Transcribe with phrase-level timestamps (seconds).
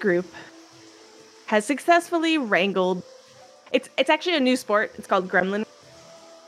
[0.00, 0.26] group
[1.46, 3.02] has successfully wrangled.
[3.72, 4.92] It's it's actually a new sport.
[4.96, 5.64] It's called Gremlin.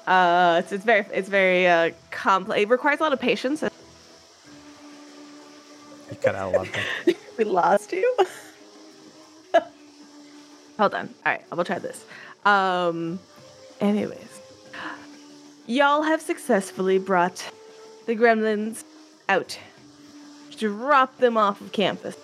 [0.06, 2.62] Uh, it's, it's very it's very uh, complex.
[2.62, 3.62] It requires a lot of patience.
[3.62, 3.70] You
[6.16, 6.68] cut out a lot.
[7.38, 8.16] We lost you.
[10.78, 11.08] Hold on.
[11.24, 12.04] All right, I will try this.
[12.44, 13.18] Um,
[13.80, 14.40] anyways,
[15.66, 17.50] y'all have successfully brought
[18.04, 18.84] the gremlins
[19.30, 19.58] out,
[20.58, 22.14] drop them off of campus,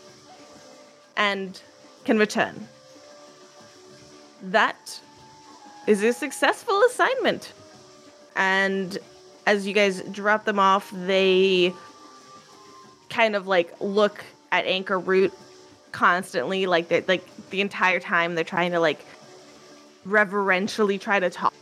[1.16, 1.60] and
[2.04, 2.68] can return.
[4.42, 5.00] That
[5.86, 7.52] is a successful assignment.
[8.36, 8.98] And
[9.46, 11.72] as you guys drop them off, they
[13.08, 15.32] kind of like look at Anchor Root
[15.92, 19.04] constantly, like they like the entire time they're trying to like
[20.04, 21.54] reverentially try to talk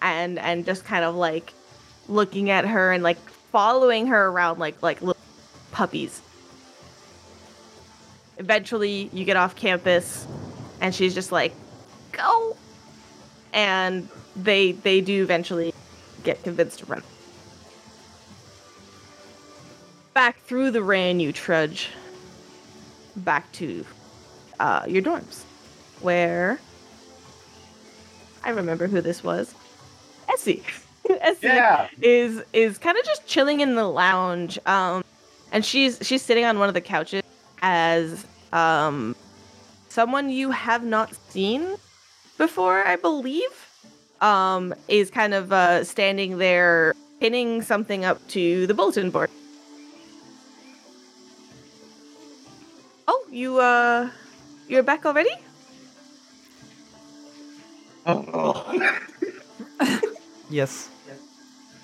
[0.00, 1.52] and and just kind of like
[2.08, 3.18] looking at her and like
[3.50, 5.20] following her around like like little
[5.72, 6.22] puppies.
[8.38, 10.26] Eventually, you get off campus,
[10.80, 11.52] and she's just like,
[12.12, 12.56] "Go!"
[13.52, 15.72] And they they do eventually
[16.24, 17.02] get convinced to run.
[20.14, 21.88] Back through the rain, you trudge
[23.16, 23.84] back to
[24.60, 25.42] uh, your dorms,
[26.00, 26.60] where
[28.44, 29.54] I remember who this was.
[30.28, 30.62] Essie.
[31.20, 31.88] Essie Yeah.
[32.00, 34.58] is is kind of just chilling in the lounge.
[34.66, 35.04] Um,
[35.52, 37.22] and she's she's sitting on one of the couches
[37.64, 39.16] as um
[39.88, 41.76] someone you have not seen
[42.36, 43.54] before, I believe.
[44.20, 49.30] Um, is kind of uh standing there pinning something up to the bulletin board.
[53.08, 54.10] Oh, you uh
[54.68, 55.34] you're back already?
[58.06, 59.00] Oh.
[60.50, 60.90] Yes.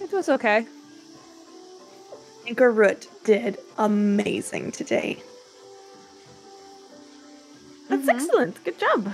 [0.00, 0.66] It was okay.
[2.46, 5.22] Anchor Root did amazing today.
[7.90, 8.62] That's excellent.
[8.64, 9.12] Good job.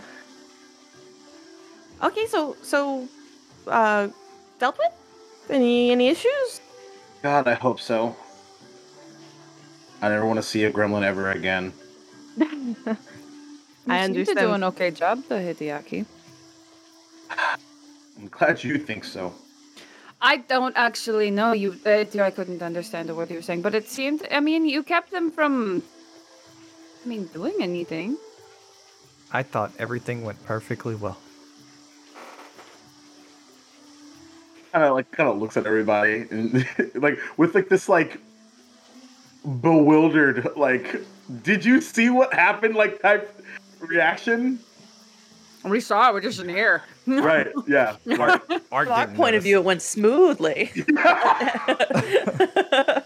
[2.03, 3.09] Okay, so so
[3.67, 4.09] uh
[4.59, 4.93] dealt with?
[5.51, 6.61] Any any issues?
[7.23, 8.15] God, I hope so.
[10.03, 11.73] I never want to see a gremlin ever again.
[12.41, 14.39] I You seem to understand.
[14.39, 16.05] do an okay job, the Hideaki.
[18.19, 19.33] I'm glad you think so.
[20.21, 21.77] I don't actually know you.
[21.85, 24.27] Uh, I couldn't understand the word you were saying, but it seemed.
[24.31, 25.83] I mean, you kept them from.
[27.05, 28.17] I mean, doing anything.
[29.37, 31.19] I thought everything went perfectly well.
[34.73, 38.19] Kind of like kind of looks at everybody and like with like this like
[39.61, 41.03] bewildered like
[41.43, 43.31] did you see what happened like type
[43.81, 44.59] reaction?
[45.67, 46.15] We saw it.
[46.15, 46.83] We're just in here.
[47.07, 47.47] Right.
[47.69, 47.95] Yeah.
[48.05, 48.41] Right.
[48.73, 50.73] Art From our didn't point of view, it went smoothly.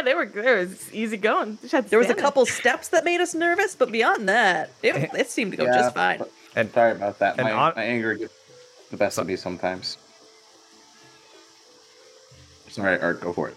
[0.00, 1.58] Yeah, they were there was easy going.
[1.60, 4.30] Just had to There was a stand couple steps that made us nervous, but beyond
[4.30, 6.22] that, it, it seemed to go Yeah, just fine.
[6.56, 7.36] And Sorry about that.
[7.36, 8.32] My, on- my anger gets
[8.90, 9.98] the best of me sometimes.
[12.68, 13.56] Sorry, Art, go for it.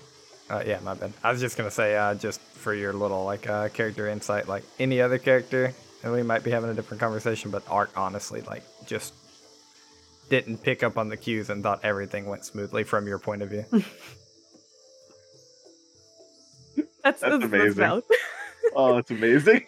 [0.50, 1.14] Uh, yeah, my bad.
[1.24, 4.64] I was just gonna say, uh, just for your little like uh, character insight, like
[4.80, 5.74] any other character,
[6.04, 9.14] and we might be having a different conversation, but Art honestly like just
[10.30, 13.50] didn't pick up on the cues and thought everything went smoothly from your point of
[13.50, 13.66] view.
[17.04, 17.74] That's, That's that's, amazing.
[17.74, 18.04] valid.
[18.76, 19.66] Oh, it's amazing.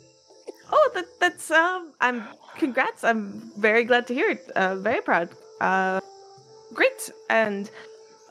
[0.72, 1.92] oh, that, that's um.
[2.00, 2.24] I'm
[2.58, 3.04] congrats.
[3.04, 4.50] I'm very glad to hear it.
[4.56, 5.30] Uh, very proud.
[5.60, 6.00] Uh,
[6.74, 7.10] great.
[7.30, 7.70] And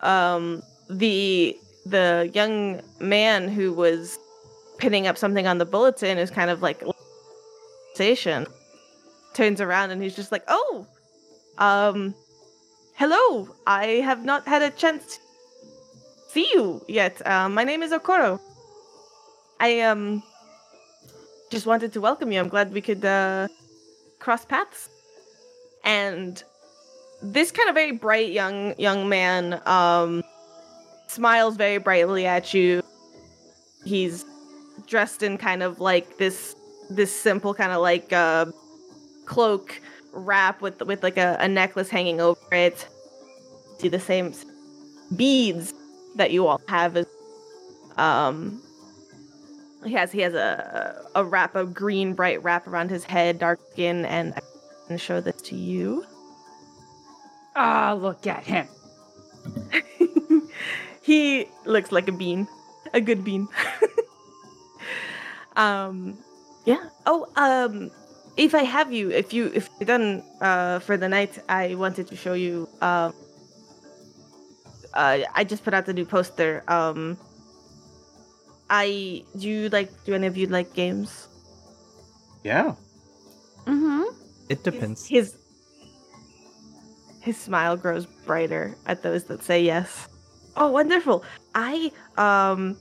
[0.01, 4.19] um, the the young man who was
[4.77, 6.83] pinning up something on the bulletin is kind of like
[7.93, 8.45] station
[9.33, 10.85] turns around and he's just like, oh,
[11.57, 12.13] um,
[12.95, 13.47] hello.
[13.65, 15.21] I have not had a chance to
[16.35, 17.25] see you yet.
[17.25, 18.39] Um, my name is Okoro.
[19.61, 20.21] I um
[21.49, 22.39] just wanted to welcome you.
[22.41, 23.47] I'm glad we could uh,
[24.19, 24.89] cross paths.
[25.85, 26.43] And
[27.21, 30.23] this kind of very bright young young man um,
[31.07, 32.83] smiles very brightly at you.
[33.85, 34.25] He's
[34.87, 36.53] dressed in kind of like this
[36.89, 38.47] this simple kind of like uh,
[39.25, 39.79] cloak
[40.11, 42.89] wrap with with like a, a necklace hanging over it.
[43.79, 44.33] See the same
[45.15, 45.73] beads
[46.15, 46.97] that you all have.
[46.97, 47.05] is
[47.97, 48.61] um,
[49.85, 53.59] he has he has a a wrap, a green bright wrap around his head, dark
[53.71, 54.41] skin, and I
[54.87, 56.05] can show this to you.
[57.55, 58.67] Ah, look at him.
[61.01, 62.47] he looks like a bean,
[62.93, 63.47] a good bean.
[65.55, 66.17] um,
[66.65, 66.89] yeah.
[67.05, 67.91] Oh, um,
[68.35, 72.07] if I have you, if you if you're done uh for the night, I wanted
[72.07, 72.67] to show you.
[72.81, 73.13] Um,
[74.95, 76.63] uh, I just put out the new poster.
[76.67, 77.17] Um,
[78.69, 81.27] I do you like do any of you like games?
[82.43, 82.75] Yeah.
[83.65, 84.03] Mm-hmm.
[84.49, 85.05] It depends.
[85.05, 85.37] His
[87.21, 90.07] his smile grows brighter at those that say yes.
[90.55, 91.23] Oh, wonderful.
[91.53, 92.77] I um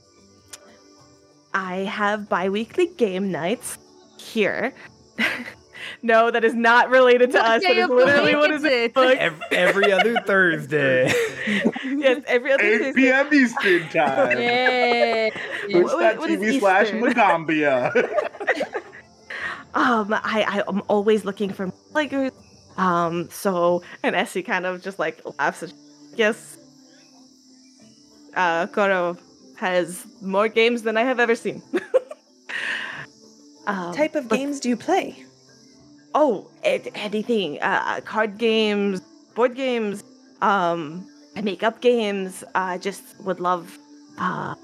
[1.53, 3.77] I have bi-weekly game nights
[4.19, 4.73] here.
[6.01, 7.63] no, that is not related to us.
[7.63, 8.93] That is literally what is it?
[8.93, 9.17] book.
[9.17, 11.07] Every, every other Thursday.
[11.85, 12.93] yes, every other 8 Thursday.
[12.93, 13.33] p.m.
[13.33, 14.37] Eastern time.
[14.37, 15.31] Yay!
[15.71, 17.01] What- what is Twitch.tv slash Eastern?
[17.03, 18.81] Magambia.
[19.77, 22.31] Um, I I'm always looking for players.
[22.77, 25.63] Um, so and Essie kind of just like laughs.
[25.63, 25.73] And,
[26.15, 26.57] yes.
[28.33, 29.17] Uh, Koro
[29.57, 31.61] has more games than I have ever seen.
[33.67, 35.25] um, What type of but- games do you play?
[36.15, 37.61] Oh, ed- anything.
[37.61, 39.01] Uh, card games,
[39.35, 40.01] board games.
[40.41, 42.43] Um, I make up games.
[42.55, 43.77] I just would love
[44.17, 44.55] uh,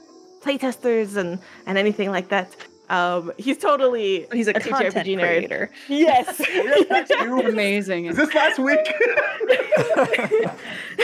[0.41, 2.55] playtesters and and anything like that.
[2.89, 5.69] Um, he's totally He's a, a content TTRPG creator.
[5.87, 6.41] Yes.
[6.49, 7.11] Yes, that's.
[7.11, 8.05] Amazing.
[8.05, 8.85] Is this last week?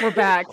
[0.01, 0.47] We're back.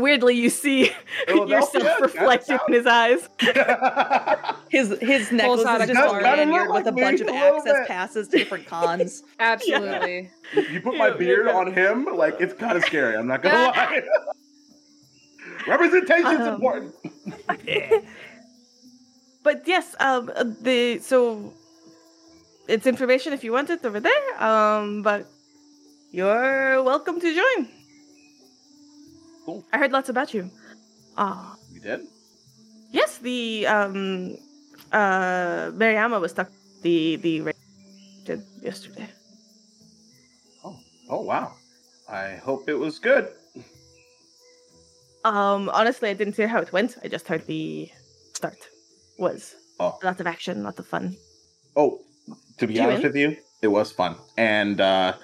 [0.00, 0.90] Weirdly, you see
[1.26, 1.80] Philadelphia?
[1.80, 3.28] yourself reflected in his eyes.
[4.70, 6.22] His his necklace out is just card.
[6.22, 7.88] lanyard Kinda with a look bunch of a access bit.
[7.88, 9.22] passes to different cons.
[9.40, 10.30] Absolutely.
[10.70, 13.16] you put my beard on him, like it's kind of scary.
[13.16, 14.02] I'm not gonna lie.
[15.66, 16.94] Representation's Um, important.
[19.42, 21.52] But yes, um, uh, the so
[22.68, 24.42] it's information if you want it over there.
[24.42, 25.26] Um, but
[26.12, 27.68] you're welcome to join.
[29.48, 29.64] Cool.
[29.72, 30.50] I heard lots about you.
[31.16, 32.00] Ah, You did?
[32.92, 34.36] yes, the um,
[34.92, 36.50] uh, Mariama was stuck.
[36.82, 37.52] The the
[38.26, 39.08] did yesterday.
[40.62, 40.76] Oh
[41.08, 41.54] Oh wow.
[42.12, 43.32] I hope it was good.
[45.24, 46.98] Um, honestly, I didn't hear how it went.
[47.02, 47.88] I just heard the
[48.34, 48.60] start
[49.18, 49.96] was Oh.
[50.04, 51.16] lots of action, lots of fun.
[51.74, 52.00] Oh,
[52.58, 54.16] to be You honest with you, it was fun.
[54.36, 55.14] And uh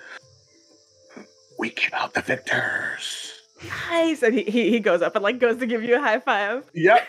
[1.59, 3.34] we came out the victors.
[3.69, 6.21] Nice, and he, he he goes up and like goes to give you a high
[6.21, 6.65] five.
[6.75, 7.07] Yep.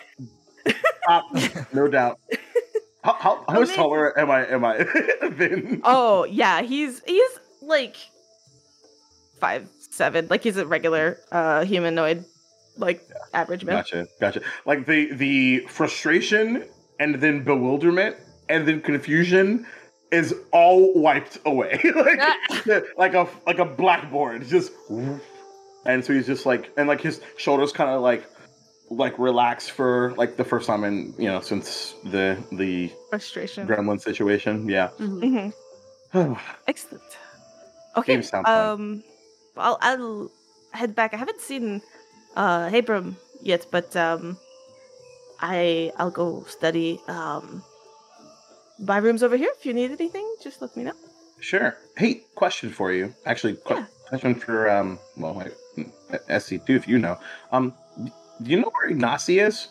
[1.08, 1.22] Uh,
[1.72, 2.18] no doubt.
[3.02, 4.78] How, how, how much taller am I am I
[5.22, 7.30] than Oh yeah, he's he's
[7.62, 7.96] like
[9.40, 12.24] five seven, like he's a regular uh humanoid,
[12.76, 13.76] like average man.
[13.76, 14.40] Gotcha, gotcha.
[14.64, 16.64] Like the the frustration
[16.98, 18.16] and then bewilderment
[18.48, 19.66] and then confusion
[20.10, 21.80] is all wiped away.
[21.94, 24.72] like, like a like a blackboard, just.
[25.86, 28.24] And so he's just like, and like his shoulders kind of like,
[28.90, 33.66] like relax for like the first time in you know since the the Frustration.
[33.66, 34.68] gremlin situation.
[34.68, 34.90] Yeah.
[34.98, 35.52] Mhm.
[36.12, 36.34] hmm
[36.68, 37.02] Excellent.
[37.96, 38.12] Okay.
[38.14, 38.44] Games fun.
[38.46, 39.02] um,
[39.56, 40.30] I'll I'll
[40.72, 41.14] head back.
[41.14, 41.82] I haven't seen
[42.36, 44.36] uh Abram yet, but um,
[45.40, 47.00] I I'll go study.
[47.08, 47.64] Um,
[48.78, 49.50] my room's over here.
[49.58, 50.92] If you need anything, just let me know.
[51.40, 51.76] Sure.
[51.96, 53.14] Hey, question for you.
[53.24, 53.86] Actually, que- Yeah.
[54.08, 54.98] question for um.
[55.16, 55.52] Well, wait,
[56.28, 57.18] Essie two if you know.
[57.52, 57.74] Um,
[58.42, 59.68] do you know where Ignacy is?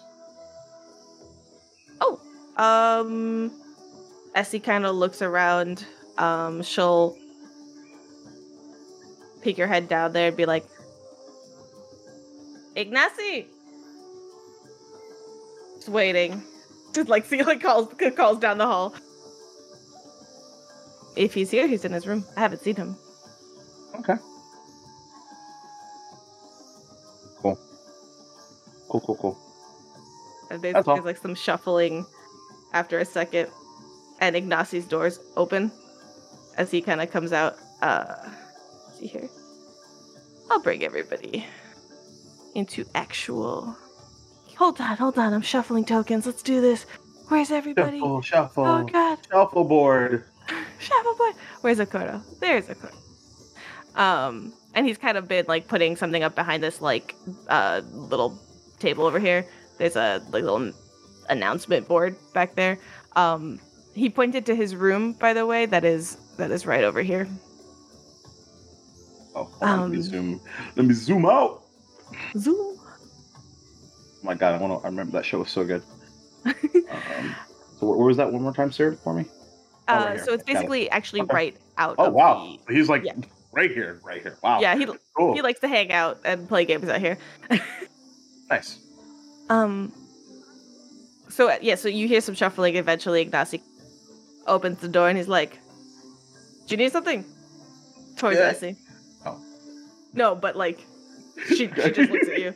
[2.02, 2.20] Oh,
[2.58, 3.52] um,
[4.34, 5.86] Essie kind of looks around.
[6.18, 7.18] Um, she'll
[9.42, 10.66] peek her head down there and be like,
[12.76, 13.46] Ignacy!
[15.76, 16.44] Just waiting.
[16.94, 18.96] Just like see like calls calls down the hall.
[21.16, 22.26] If he's here, he's in his room.
[22.36, 22.98] I haven't seen him.
[24.00, 24.16] Okay.
[28.90, 29.40] Cool, cool, cool.
[30.50, 32.06] And there's, there's like some shuffling
[32.74, 33.50] after a second,
[34.20, 35.72] and Ignacy's doors open
[36.58, 37.56] as he kind of comes out.
[37.82, 38.16] Uh,
[38.88, 39.30] let's see here.
[40.50, 41.46] I'll bring everybody
[42.54, 43.76] into actual.
[44.58, 45.34] Hold on, hold on.
[45.34, 46.26] I'm shuffling tokens.
[46.26, 46.86] Let's do this.
[47.28, 48.00] Where's everybody?
[48.00, 50.24] Shuffle, shuffle, Oh God, shuffleboard.
[50.80, 51.34] shuffleboard.
[51.62, 52.22] Where's Okoro?
[52.40, 52.94] There's Okoro.
[54.00, 57.16] Um, and he's kind of been like putting something up behind this like
[57.48, 58.38] uh little
[58.80, 59.46] table over here.
[59.78, 60.72] There's a like little
[61.30, 62.78] announcement board back there.
[63.16, 63.60] Um,
[63.94, 65.66] he pointed to his room, by the way.
[65.66, 67.28] That is that is right over here.
[69.36, 70.42] Oh, on, let me Um, zoom.
[70.76, 71.64] Let me zoom out.
[72.38, 72.56] Zoom.
[72.78, 72.80] Oh
[74.24, 74.86] my god, I want to.
[74.86, 75.82] I remember that show was so good.
[76.46, 77.36] um,
[77.80, 79.26] so where, where was that one more time, sir, for me?
[79.88, 80.24] Oh, right Uh, here.
[80.26, 80.54] so it's Got it.
[80.56, 81.34] basically actually Okay.
[81.34, 81.96] right out.
[81.98, 83.14] Oh wow, the- he's like yeah.
[83.52, 84.38] right here, right here.
[84.42, 84.60] Wow.
[84.62, 85.34] yeah, he Cool.
[85.34, 87.18] he likes to hang out and play games out here.
[88.50, 88.80] nice.
[89.50, 89.92] Um.
[91.30, 92.76] So uh, yeah, so you hear some shuffling.
[92.76, 93.62] Eventually, Ignacy
[94.48, 95.60] opens the door and he's like,
[96.68, 97.26] "Do you need something?"
[98.18, 98.46] Towards Yeah.
[98.46, 98.78] Essie.
[99.26, 99.40] Oh.
[100.14, 100.80] No, but like,
[101.48, 102.54] she she just looks at you.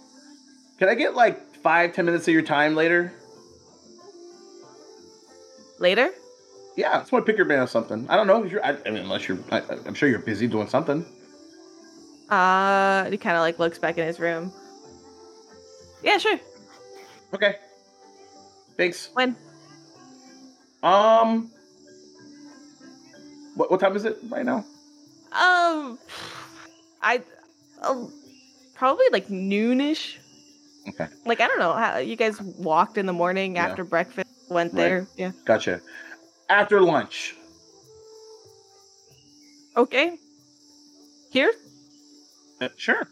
[0.78, 3.12] Can I get like five ten minutes of your time later.
[5.78, 6.10] Later?
[6.76, 8.06] Yeah, I just want to pick your brain or something.
[8.08, 8.64] I don't know if you're.
[8.64, 9.38] I, I mean, unless you're.
[9.50, 11.04] I, I'm sure you're busy doing something.
[12.30, 14.52] Uh, he kind of like looks back in his room.
[16.06, 16.38] Yeah, sure.
[17.34, 17.56] Okay.
[18.76, 19.10] Thanks.
[19.12, 19.34] When?
[20.82, 21.50] Um.
[23.56, 24.64] What what time is it right now?
[25.32, 25.98] Um,
[27.02, 27.22] I,
[27.82, 28.12] um,
[28.74, 30.16] probably like noonish.
[30.88, 31.08] Okay.
[31.24, 33.66] Like I don't know how you guys walked in the morning Yeah.
[33.66, 34.78] after breakfast, went Right.
[34.82, 35.06] there.
[35.16, 35.32] Yeah.
[35.44, 35.80] Gotcha.
[36.48, 37.34] After lunch.
[39.76, 40.16] Okay.
[41.32, 41.52] Here.
[42.60, 43.08] Uh, sure.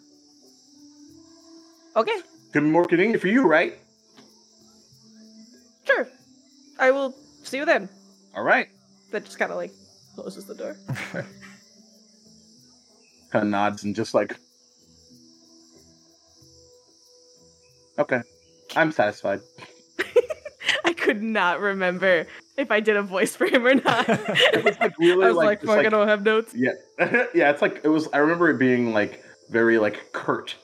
[1.96, 2.16] Okay.
[2.54, 3.76] Could be more convenient for you, right?
[5.84, 6.06] Sure.
[6.78, 7.88] I will see you then.
[8.36, 8.68] All right.
[9.10, 9.72] That just kind of like
[10.14, 10.76] closes the door.
[13.32, 14.36] Kind of nods and just like.
[17.98, 18.20] Okay.
[18.76, 19.40] I'm satisfied.
[20.84, 24.08] I could not remember if I did a voice for him or not.
[24.08, 26.54] It was like really I was like, like, fuck, I don't have notes.
[26.54, 26.74] Yeah,
[27.34, 27.50] yeah.
[27.50, 28.06] It's like it was.
[28.12, 30.54] I remember it being like very like curt.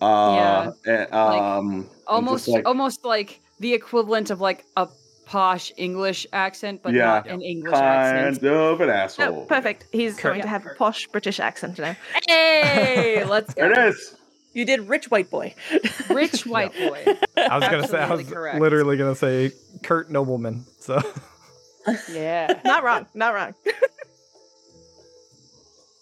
[0.00, 1.02] Uh, yeah.
[1.10, 4.88] Um, and just, Almost, like, almost like the equivalent of like a
[5.24, 7.04] posh English accent, but Yeah.
[7.06, 7.84] not an English kind
[8.36, 8.44] accent.
[8.44, 9.46] of an No, asshole.
[9.46, 9.86] perfect.
[9.92, 11.96] He's going to have a posh British accent now.
[12.28, 13.80] Hey, let's There go.
[13.80, 14.14] it is.
[14.52, 15.54] You did rich white boy.
[16.10, 17.04] Rich white boy.
[17.36, 18.58] I was gonna say I was correct.
[18.60, 20.64] literally gonna say curt Nobleman.
[20.80, 20.98] So
[22.12, 22.60] Yeah.
[22.64, 23.06] not wrong.
[23.14, 23.54] Not wrong.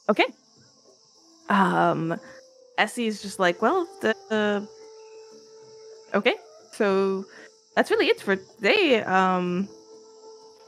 [0.09, 0.27] okay.
[1.49, 2.19] Um,
[2.79, 4.61] Essie's just like, well, the uh,
[6.17, 6.35] okay.
[6.73, 7.25] So
[7.77, 9.03] that's really it for today.
[9.03, 9.69] Um,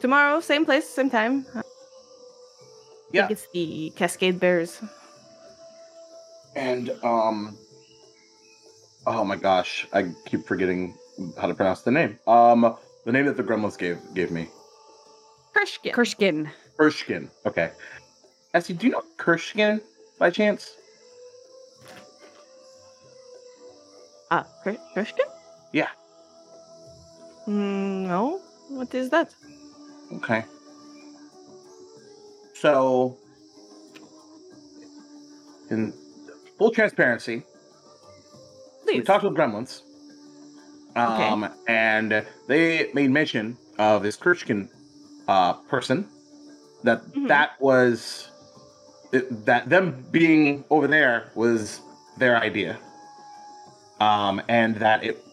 [0.00, 1.46] tomorrow, same place, same time.
[1.54, 1.62] I
[3.12, 3.26] Yeah.
[3.26, 4.80] think it's the Cascade Bears.
[6.54, 7.56] And um,
[9.06, 10.94] oh my gosh, I keep forgetting
[11.38, 12.18] how to pronounce the name.
[12.26, 14.48] Um, the name that the Gremlins gave gave me,
[15.54, 15.92] Kershkin.
[15.92, 16.48] Kershkin.
[16.78, 17.30] Kershkin.
[17.46, 17.70] Okay.
[18.54, 19.80] Essie, do you know Kershkin
[20.18, 20.76] by chance?
[24.30, 24.76] Ah, Ker-
[25.73, 25.88] Yeah.
[27.47, 28.40] Mm, no.
[28.68, 29.35] What is that?
[30.14, 30.45] Okay.
[32.54, 33.16] So,
[35.71, 35.92] in
[36.59, 37.42] full transparency,
[38.87, 39.83] we talked with Gremlins,
[40.97, 44.68] um, and they made mention of this Kershkin
[45.28, 46.09] uh, person.
[46.85, 47.28] That Mhm.
[47.28, 48.28] that was
[49.12, 51.80] it, that them being over there was
[52.16, 52.78] their idea,
[54.00, 55.24] um, and that it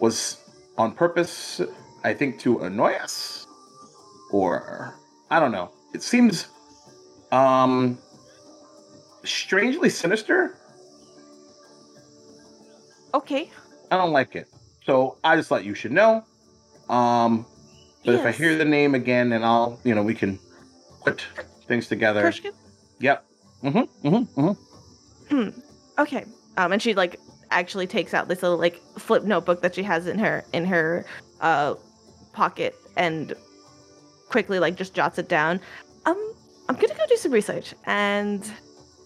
[0.00, 0.38] was
[0.78, 1.60] on purpose.
[2.04, 3.46] I think to annoy us,
[4.30, 4.94] or
[5.30, 5.70] I don't know.
[5.94, 6.46] It seems
[7.30, 7.98] um
[9.24, 10.56] strangely sinister.
[13.14, 13.50] Okay.
[13.90, 14.48] I don't like it.
[14.84, 16.24] So I just thought you should know.
[16.88, 17.46] Um,
[18.04, 20.38] but if I hear the name again, then I'll, you know, we can
[21.04, 21.24] put
[21.68, 22.22] things together.
[22.22, 22.52] Kershkin?
[22.98, 23.24] Yep.
[23.62, 24.08] Mm-hmm.
[24.08, 24.48] Mm-hmm.
[25.34, 25.60] mm-hmm.
[25.98, 26.24] Okay.
[26.56, 27.20] Um, and she like
[27.52, 31.04] actually takes out this little like flip notebook that she has in her in her
[31.40, 31.74] uh
[32.32, 33.34] pocket and
[34.28, 35.60] quickly like just jots it down.
[36.06, 36.34] Um,
[36.68, 38.44] I'm gonna go do some research and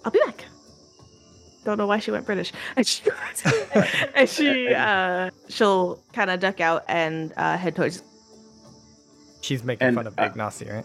[0.05, 0.45] I'll be back.
[1.65, 2.53] Don't know why she went British.
[2.77, 3.03] And she,
[4.15, 8.03] and she uh she'll kind of duck out and uh head towards.
[9.41, 10.85] she's making And, fun of uh, Big Nasi, right?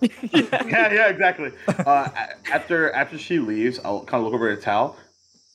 [0.32, 1.50] yeah, yeah, exactly.
[1.68, 2.08] Uh,
[2.52, 4.96] after after she leaves, I'll kind of look over at Tal.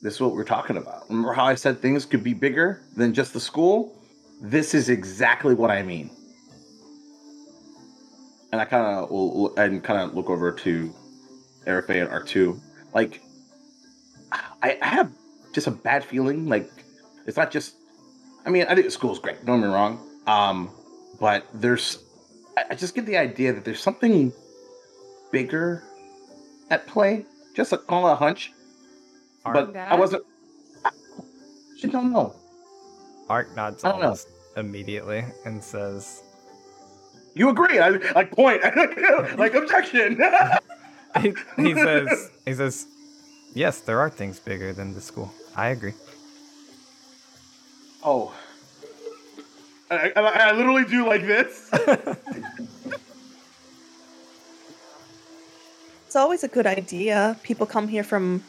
[0.04, 1.10] This is what we're talking about.
[1.10, 3.96] Remember how I said things could be bigger than just the school?
[4.42, 6.10] This is exactly what I mean.
[8.52, 10.94] And I kind of and kind of look over to
[11.66, 12.60] Erife and R2.
[12.94, 13.22] Like,
[14.62, 15.10] I, I have
[15.54, 16.50] just a bad feeling.
[16.50, 16.70] Like,
[17.26, 17.76] it's not just.
[18.46, 19.46] I mean, I think the school's great.
[19.46, 20.06] Don't get me wrong.
[20.28, 20.70] Um,
[21.18, 22.04] but there's
[22.58, 24.34] I, just get the idea that there's something
[25.32, 25.82] bigger
[26.70, 27.26] at play.
[27.56, 28.52] Just a call a hunch,
[29.46, 30.24] Ark, but I wasn't.
[30.86, 30.92] I
[31.78, 32.36] just don't know.
[33.30, 34.06] Art nods I don't know.
[34.08, 36.24] almost immediately and says,
[37.36, 37.80] You agree?
[37.80, 38.62] I like point.
[39.38, 40.22] like objection.
[41.22, 42.88] he, he says, he says,
[43.54, 45.32] yes, there are things bigger than the school.
[45.56, 45.94] I agree.
[48.04, 48.34] oh,
[49.92, 51.70] I, I, I literally do like this.
[56.06, 57.38] It's always a good idea.
[57.44, 58.44] People come here from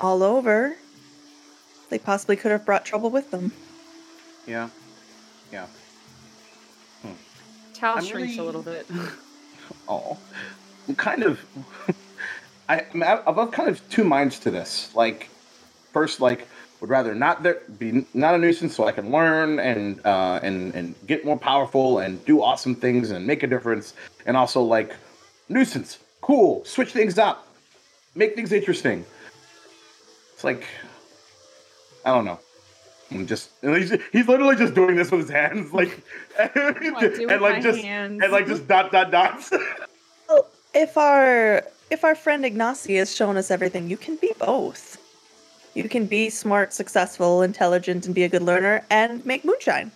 [0.00, 0.74] all over.
[1.90, 3.52] They possibly could have brought trouble with them.
[4.46, 4.68] yeah,
[5.52, 5.66] yeah.
[7.74, 8.86] Tal I'm shrinks really- a little bit.
[9.86, 10.16] Oh,
[10.88, 11.38] I'm kind of.
[12.70, 14.90] I, I'm, I'm of kind of two minds to this.
[14.94, 15.28] Like,
[15.92, 16.46] first, like,
[16.80, 20.74] would rather not there, be not a nuisance, so I can learn and uh, and
[20.74, 23.92] and get more powerful and do awesome things and make a difference.
[24.24, 24.94] And also like
[25.50, 27.46] nuisance, cool, switch things up,
[28.14, 29.04] make things interesting.
[30.38, 30.64] It's like
[32.04, 32.38] I don't know.
[33.10, 36.00] I'm just he's, he's literally just doing this with his hands, like
[36.36, 38.22] What, do with and like just hands?
[38.22, 39.52] and like just dot dot dots.
[40.28, 44.96] Well, if our if our friend Ignacy has shown us everything, you can be both.
[45.74, 49.90] You can be smart, successful, intelligent, and be a good learner, and make moonshine.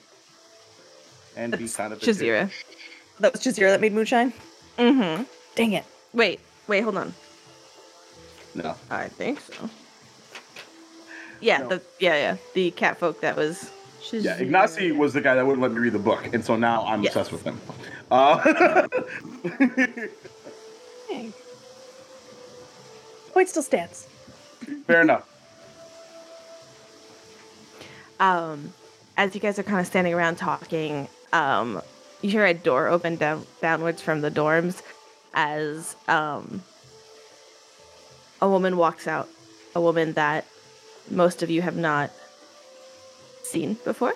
[1.37, 2.51] and be That's kind of a Jazira.
[3.21, 4.33] That was Jazira that made moonshine.
[4.77, 5.23] Mm-hmm.
[5.55, 5.85] Dang it!
[6.13, 7.15] Wait, wait, hold on.
[8.57, 8.75] No.
[8.91, 9.71] I think so.
[11.43, 11.69] Yeah, No.
[11.69, 12.37] the yeah, yeah.
[12.55, 13.71] The cat folk that was
[14.13, 16.85] Yeah, Ignacy was the guy that wouldn't let me read the book, and so now
[16.87, 17.15] I'm Yes.
[17.17, 17.61] obsessed with him.
[18.11, 18.37] Uh,
[21.09, 21.33] Dang.
[23.33, 24.07] Point still stands.
[24.87, 25.29] fair enough.
[28.21, 28.73] um
[29.17, 31.83] as you guys are kind of standing around talking, um
[32.23, 34.81] you hear a door open down downwards from the dorms
[35.35, 36.63] as um
[38.41, 39.29] a woman walks out.
[39.75, 40.45] A woman that
[41.13, 42.11] most of you have not
[43.43, 44.15] seen before.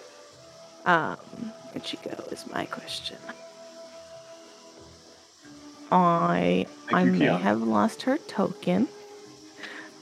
[0.84, 1.16] Um
[1.72, 3.18] where'd she go is my question.
[5.92, 7.40] I Thank I you, may Kiana.
[7.40, 8.88] have lost her token.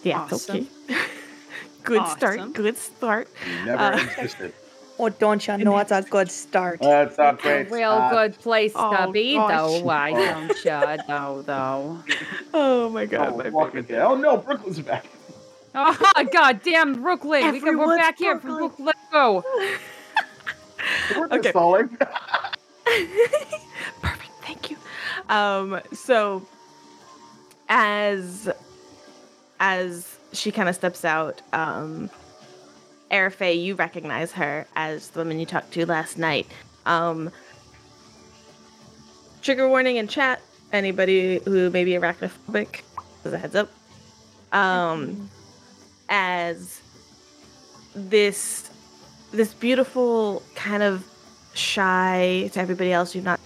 [0.02, 0.68] Yeah, Awesome.
[0.88, 1.00] okay.
[1.84, 2.18] good Awesome.
[2.18, 2.52] start.
[2.54, 3.28] Good start.
[3.46, 4.52] You never Uh, existed.
[4.96, 6.78] Oh, don't you know it's a good start?
[6.80, 8.12] That's a A great real start.
[8.14, 9.50] good place to Oh, be, gosh.
[9.50, 9.82] though.
[9.82, 11.98] Why don't you, though, though?
[12.54, 13.98] Oh my god, Oh, my fucking favorite.
[13.98, 14.12] hell.
[14.12, 15.04] oh no, Brooklyn's back.
[15.74, 17.52] Oh, goddamn Brooklyn.
[17.52, 18.68] we can, we're Everyone's back here for Brooklyn.
[18.68, 18.86] Brooklyn.
[18.86, 19.44] Let's go.
[21.32, 21.50] Okay.
[21.50, 21.88] stalling.
[24.02, 24.76] Perfect, thank you.
[25.28, 26.46] Um, so
[27.68, 28.50] as
[29.60, 32.10] as she kind of steps out, um,
[33.10, 36.46] Airfay, you recognize her as the woman you talked to last night.
[36.86, 37.30] Um,
[39.42, 40.40] trigger warning in chat.
[40.72, 42.80] Anybody who may be arachnophobic,
[43.24, 43.70] as a heads up.
[44.52, 45.30] Um,
[46.08, 46.80] as
[47.94, 48.70] this
[49.32, 51.04] this beautiful kind of
[51.54, 53.40] shy to everybody else you've not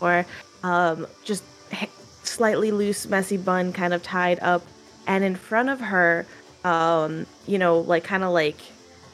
[0.00, 0.24] or
[0.62, 1.88] um, just h-
[2.22, 4.62] slightly loose, messy bun kind of tied up,
[5.06, 6.26] and in front of her,
[6.64, 8.56] um, you know, like kind of like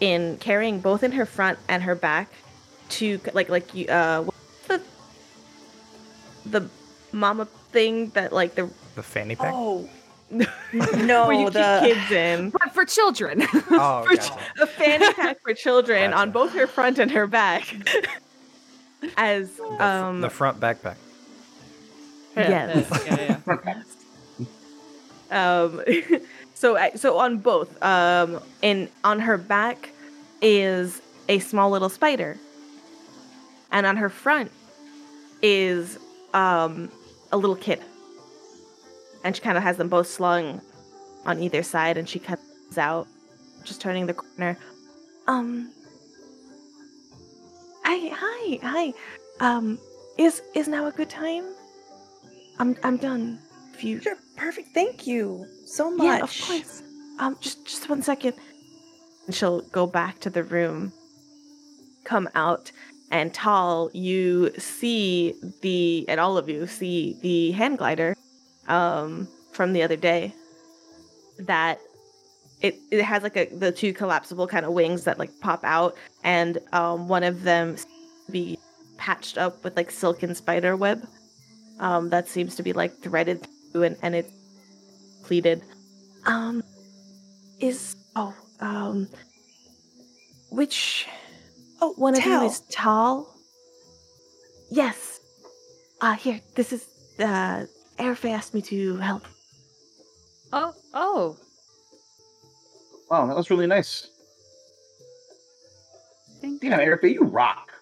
[0.00, 2.32] in carrying both in her front and her back,
[2.88, 4.80] to like like you uh what's the
[6.44, 6.68] the
[7.12, 9.52] mama thing that like the The fanny pack.
[9.54, 12.50] Oh where no, you the keep kids in.
[12.50, 13.42] But for children.
[13.78, 14.38] Oh, for gotcha.
[14.60, 17.74] a fanny pack for children on both her front and her back.
[19.16, 20.96] As um the front backpack.
[22.36, 22.88] yes.
[23.06, 23.38] yeah,
[25.30, 25.60] yeah.
[25.62, 25.80] um
[26.54, 29.90] so so on both um in on her back
[30.40, 32.36] is a small little spider
[33.70, 34.50] and on her front
[35.42, 35.98] is
[36.34, 36.90] um
[37.32, 37.80] a little kid
[39.24, 40.60] and she kind of has them both slung
[41.24, 43.06] on either side and she comes out
[43.64, 44.56] just turning the corner
[45.26, 45.70] um
[47.84, 48.94] hi hi hi
[49.40, 49.78] um
[50.18, 51.44] is is now a good time
[52.58, 53.38] i'm i'm done
[53.74, 54.68] if you Sure, perfect.
[54.72, 56.06] Thank you so much.
[56.06, 56.82] yeah, of course.
[57.18, 58.34] Um, just just one second.
[59.26, 60.92] And she'll go back to the room,
[62.04, 62.72] come out,
[63.10, 68.16] and Tal, you see the, and all of you see the hand glider,
[68.68, 70.32] um, from the other day.
[71.38, 71.80] That
[72.60, 75.96] it it has like a the two collapsible kind of wings that like pop out,
[76.24, 77.76] and um, one of them
[78.30, 78.58] be
[78.96, 81.06] patched up with like silken spider web.
[81.78, 84.32] Um, that seems to be like threaded through, and and it's
[85.24, 85.62] pleated.
[86.24, 86.62] Um,
[87.60, 89.08] is oh um,
[90.50, 91.06] which
[91.80, 93.28] Oh, one of you is Tal?
[94.70, 95.20] Yes.
[96.00, 96.40] Uh here.
[96.54, 96.86] This is
[97.18, 97.66] uh.
[97.98, 99.26] Airfay asked me to help.
[100.52, 101.36] Oh, oh.
[103.10, 104.08] Wow, that was really nice.
[106.40, 107.72] Thank Yeah, Eric, you rock.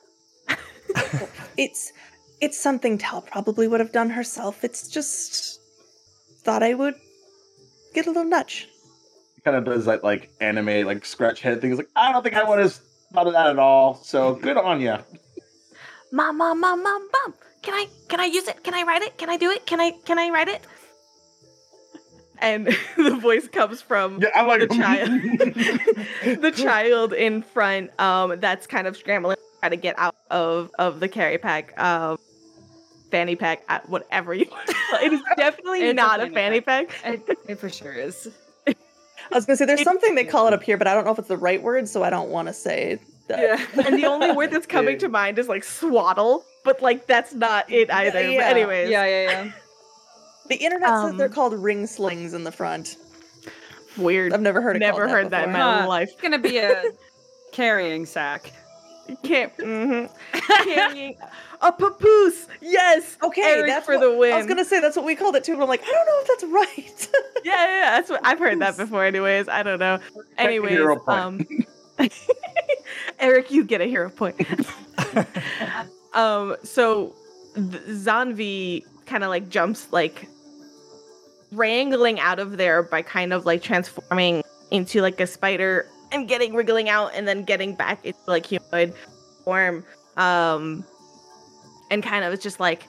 [1.57, 1.93] It's
[2.41, 4.65] it's something Tal probably would have done herself.
[4.65, 5.61] It's just
[6.43, 6.95] thought I would
[7.95, 8.69] get a little nudge.
[9.37, 11.71] He kind of does that like anime, like scratch head thing.
[11.71, 12.75] He's like, I don't think I would have
[13.13, 13.95] thought of that at all.
[13.95, 14.97] So good on you.
[16.13, 17.35] Mom, mom, mom, mom, mom.
[17.65, 18.63] Can I can I use it?
[18.63, 19.17] Can I write it?
[19.17, 19.65] Can I do it?
[19.65, 20.61] Can I can I write it?
[22.41, 25.11] And the voice comes from Yeah, I'm like the child
[26.43, 30.71] the child in front um that's kind of scrambling to try to get out of
[30.79, 32.19] of the carry pack um
[33.11, 34.47] fanny pack uh, whatever you
[35.03, 38.29] it is definitely It's not a fanny fanny pack, It, it for sure is.
[38.67, 38.75] I
[39.35, 41.19] was gonna say there's something they call it up here, but I don't know if
[41.19, 43.14] it's the right word, so I don't want to say that.
[43.29, 43.65] Yeah.
[43.87, 47.71] and the only word that's coming to mind is like swaddle, but like that's not
[47.73, 48.13] it either.
[48.13, 49.51] But anyways, Yeah, yeah, yeah.
[50.49, 52.97] The internet says they're Um, called ring slings in the front.
[53.97, 54.33] weird.
[54.35, 54.81] I've never heard it.
[54.81, 55.89] Never heard that in my Huh.
[55.89, 56.11] life.
[56.13, 56.83] It's gonna be a
[57.53, 58.53] carrying sack.
[59.23, 59.57] Can't.
[59.59, 60.11] mhm.
[60.65, 61.17] Carrying
[61.63, 62.47] a papoose.
[62.61, 63.17] Yes.
[63.23, 64.35] Okay, Eric that's for what, the win.
[64.35, 66.07] I was gonna say that's what we called it too, but I'm like, I don't
[66.07, 67.09] know if that's right.
[67.45, 69.05] Yeah, yeah, yeah, that's what I've heard that before.
[69.05, 69.99] Anyways, I don't know.
[70.39, 71.09] Anyways, hero point.
[71.21, 71.47] um,
[73.19, 74.41] Eric, you get a hero point.
[76.15, 77.15] um, so
[77.57, 80.29] Zanvi kind of like jumps like
[81.53, 86.55] wrangling out of there by kind of like transforming into like a spider and getting
[86.55, 88.95] wriggling out and then getting back into like humanoid
[89.45, 89.85] form.
[90.17, 90.85] Um,
[91.91, 92.89] and kind of is just like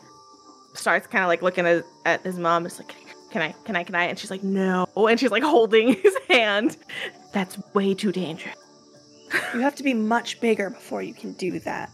[0.74, 2.66] starts kind of like looking at, at his mom.
[2.66, 2.94] It's like,
[3.32, 4.06] can I, can I, can I?
[4.06, 4.88] And she's like, no.
[4.96, 6.78] And she's like holding his hand.
[7.34, 8.56] That's way too dangerous.
[9.54, 11.90] You have to be much bigger before you can do that.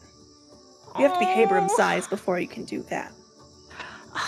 [0.97, 3.13] You have to be Habram size before you can do that.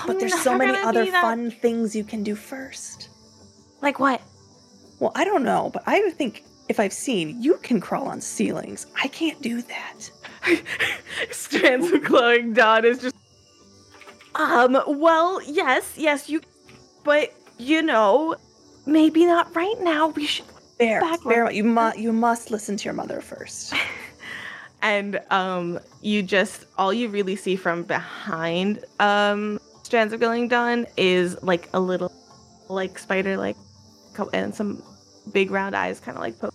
[0.07, 3.09] But there's so many other fun things you can do first.
[3.81, 4.21] Like what?
[4.99, 8.87] Well, I don't know, but I think if I've seen, you can crawl on ceilings.
[9.01, 10.09] I can't do that.
[11.31, 13.15] Strands of glowing dawn is just.
[14.35, 14.81] Um.
[14.87, 16.41] Well, yes, yes, you.
[17.03, 18.35] But you know,
[18.85, 20.07] maybe not right now.
[20.07, 20.45] We should.
[20.79, 23.73] Bear, you must you must listen to your mother first.
[24.83, 30.85] And um, you just all you really see from behind um strands of glowing dawn
[30.97, 32.11] is like a little
[32.67, 33.55] like spider like
[34.33, 34.83] and some
[35.31, 36.49] big round eyes, kind of like po-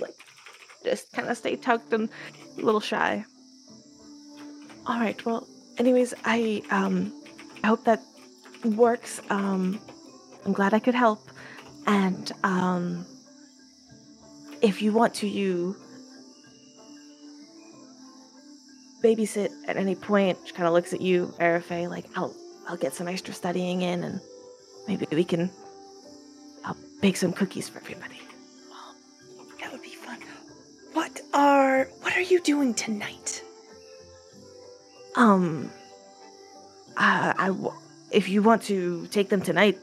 [0.00, 0.14] like
[0.84, 2.08] just kind of stay tucked and
[2.56, 3.22] a little shy.
[4.86, 5.22] All right.
[5.26, 7.12] Well, anyways, I um
[7.62, 8.02] I hope that
[8.64, 9.20] works.
[9.28, 9.78] Um,
[10.46, 11.20] I'm glad I could help,
[11.88, 13.06] and um,
[14.60, 15.74] if you want to, you
[19.02, 20.38] babysit at any point.
[20.44, 22.34] She kind of looks at you, Arafe, like I'll
[22.68, 24.20] I'll get some extra studying in, and
[24.86, 25.50] maybe we can
[26.64, 28.20] I'll bake some cookies for everybody.
[29.60, 30.18] that would be fun.
[30.92, 33.42] What are what are you doing tonight?
[35.16, 35.70] Um,
[36.98, 37.72] uh, I w-
[38.10, 39.78] if you want to take them tonight,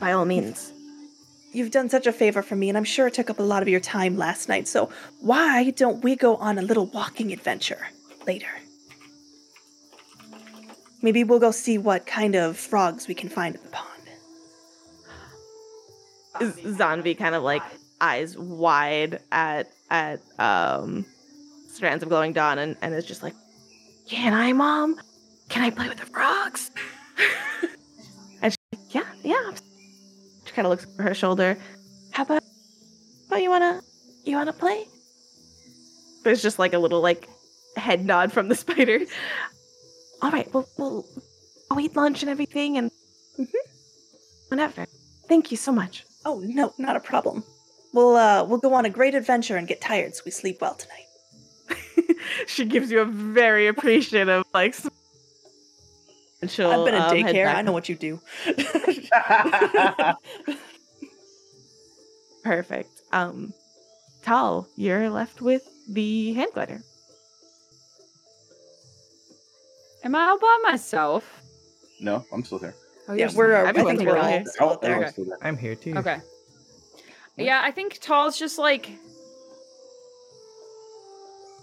[0.00, 0.71] by all means.
[1.52, 3.60] You've done such a favor for me, and I'm sure it took up a lot
[3.62, 4.66] of your time last night.
[4.66, 7.88] So why don't we go on a little walking adventure
[8.26, 8.48] later?
[11.02, 13.88] Maybe we'll go see what kind of frogs we can find in the pond.
[16.40, 17.62] Zanvi kind of like
[18.00, 21.04] eyes wide at at um
[21.68, 23.34] strands of glowing dawn and, and is just like,
[24.08, 24.98] Can I, mom?
[25.50, 26.70] Can I play with the frogs?
[28.42, 29.50] and she's like, Yeah, yeah.
[30.52, 31.56] She kind of looks over her shoulder.
[32.10, 33.80] How about how about you wanna
[34.26, 34.86] you wanna play?
[36.24, 37.26] There's just like a little like
[37.78, 39.00] head nod from the spider.
[40.20, 41.06] All right, well we'll
[41.70, 42.90] I'll eat lunch and everything and
[43.38, 43.48] Mhm.
[44.48, 44.84] whatever.
[45.26, 46.04] Thank you so much.
[46.26, 47.44] Oh no, not a problem.
[47.94, 50.74] We'll uh we'll go on a great adventure and get tired so we sleep well
[50.74, 52.16] tonight.
[52.46, 54.74] she gives you a very appreciative like.
[56.42, 56.70] S- And she'll.
[56.70, 57.54] I've been in um, head daycare.
[57.54, 58.20] I know what you do.
[62.44, 62.90] Perfect.
[63.12, 63.52] Um,
[64.22, 66.80] Tal, you're left with the hand glider.
[70.04, 71.40] Am I all by myself?
[72.00, 72.74] no, I'm still there.
[73.08, 73.54] Oh, yeah, we're.
[73.64, 74.44] I think we're all here.
[74.46, 74.90] still Oh, there.
[74.92, 75.38] everyone's still there.
[75.42, 75.94] I'm here too.
[75.96, 76.18] Okay.
[77.36, 78.90] Yeah, I think Tal's just like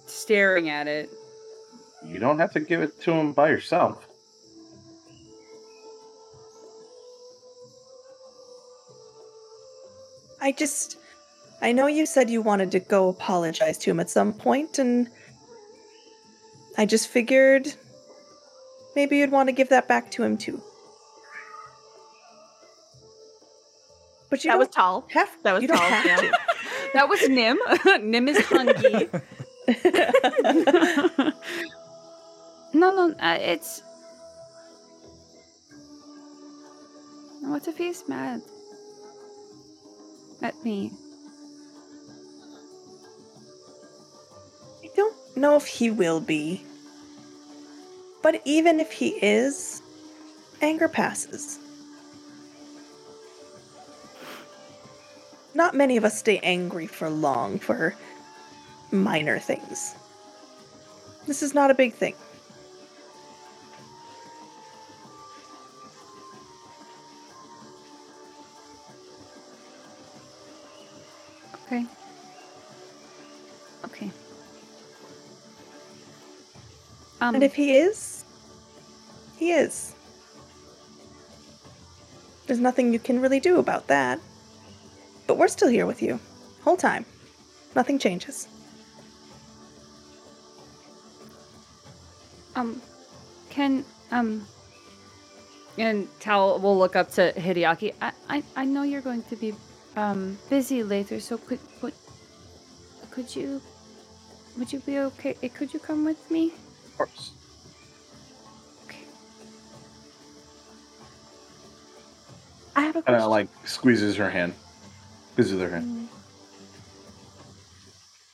[0.06, 1.10] staring at it.
[2.06, 4.08] You don't have to give it to him by yourself.
[10.42, 10.98] I just.
[11.62, 15.10] I know you said you wanted to go apologize to him at some point, and
[16.78, 17.74] I just figured
[18.96, 20.62] maybe you'd want to give that back to him too.
[24.30, 25.30] But you that was don't have.
[25.44, 26.18] that was you don't have yeah.
[26.18, 26.38] to.
[26.94, 27.60] That was Nim.
[28.02, 29.10] Nim is hungry.
[32.74, 33.84] no, no, uh, it's.
[37.42, 38.42] What if he's mad
[40.42, 40.92] at me?
[44.84, 46.64] I don't know if he will be.
[48.22, 49.82] But even if he is,
[50.62, 51.60] anger passes.
[55.54, 57.96] Not many of us stay angry for long for
[58.92, 59.96] minor things.
[61.28, 62.16] This is not a big thing.
[77.22, 78.24] Um, And if he is,
[79.38, 79.94] he is.
[82.48, 84.20] There's nothing you can really do about that.
[85.28, 86.20] But we're still here with you.
[86.64, 87.06] Whole time.
[87.76, 88.48] Nothing changes.
[92.60, 92.82] um,
[93.50, 94.46] can um,
[95.78, 97.94] and Tal will look up to Hideaki.
[98.02, 99.54] I, I, I know you're going to be
[99.96, 101.94] um busy later, so could would
[103.12, 103.62] could you
[104.58, 105.36] would you be okay?
[105.42, 106.52] eh, Could you come with me?
[107.00, 107.32] Of course.
[108.86, 108.98] Okay.
[112.76, 113.16] I have a And.
[113.16, 114.54] I like squeezes her hand.
[115.32, 116.10] Squeezes her hand.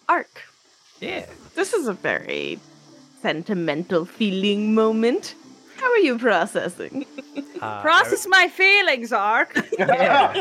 [0.10, 0.44] Arc.
[1.00, 1.26] Yeah.
[1.54, 2.60] This is a very
[3.22, 5.36] sentimental feeling moment.
[5.78, 7.06] How are you processing?
[7.62, 9.54] Uh, Process my feelings, Ark.
[9.78, 10.34] here they are.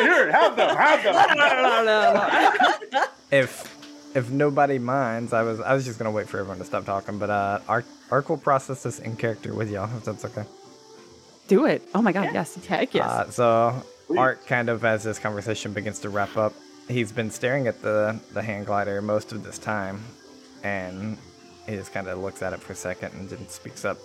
[0.00, 0.74] Here, have them.
[0.74, 1.02] Have
[1.84, 3.04] them.
[3.30, 3.77] if
[4.18, 7.18] if nobody minds, I was I was just gonna wait for everyone to stop talking,
[7.18, 10.44] but uh, Ark Ark will process this in character with y'all if that's okay.
[11.46, 11.82] Do it.
[11.94, 12.54] Oh my god, yes.
[12.66, 13.06] Heck yes.
[13.06, 14.18] Uh, so Sweet.
[14.18, 16.52] Art kind of as this conversation begins to wrap up,
[16.88, 20.02] he's been staring at the the hand glider most of this time,
[20.62, 21.16] and
[21.66, 23.98] he just kind of looks at it for a second and then speaks up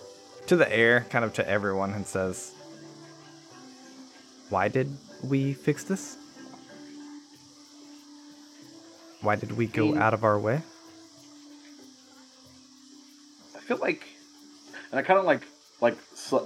[0.47, 2.54] to the air, kind of to everyone, and says,
[4.49, 6.17] "Why did we fix this?
[9.23, 10.01] Why did we go Hmm.
[10.01, 10.62] out of our way?"
[13.55, 14.03] I feel like,
[14.91, 15.43] and I kind of like
[15.81, 15.97] like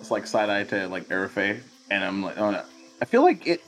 [0.09, 1.59] like side eye to like Arafe,
[1.91, 2.63] and I'm like, oh, no.
[3.01, 3.61] I feel like it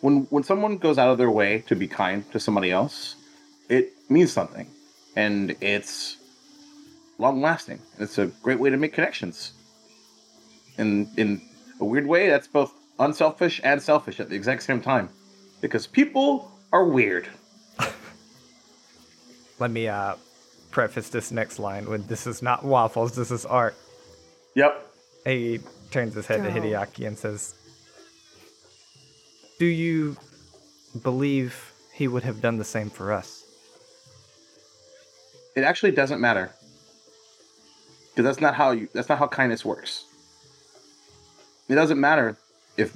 [0.00, 3.16] when when someone goes out of their way to be kind to somebody else,
[3.68, 4.66] it means something,
[5.16, 6.16] and it's
[7.18, 7.78] long lasting.
[7.98, 9.52] It's a great way to make connections.
[10.78, 11.40] And in
[11.80, 15.10] a weird way, that's both unselfish and selfish at the exact same time,
[15.60, 17.28] because people are weird.
[19.62, 20.16] Let me uh,
[20.72, 23.14] preface this next line with, "This is not waffles.
[23.14, 23.76] This is art."
[24.54, 24.72] Yep.
[25.24, 26.60] He turns his head to Go.
[26.60, 27.54] Hideaki and says,
[29.58, 30.16] Do you
[31.02, 33.42] believe he would have done the same for us?
[35.54, 36.50] it actually doesn't matter
[38.10, 40.04] because that's not how you that's not how kindness works
[41.68, 42.36] it doesn't matter
[42.76, 42.94] if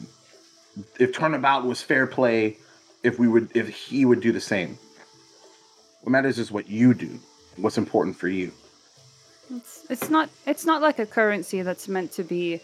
[0.98, 2.56] if turnabout was fair play
[3.02, 4.78] if we would if he would do the same
[6.06, 7.18] what matters is what you do
[7.56, 8.52] what's important for you
[9.50, 12.60] It's, it's not it's not like a currency that's meant to be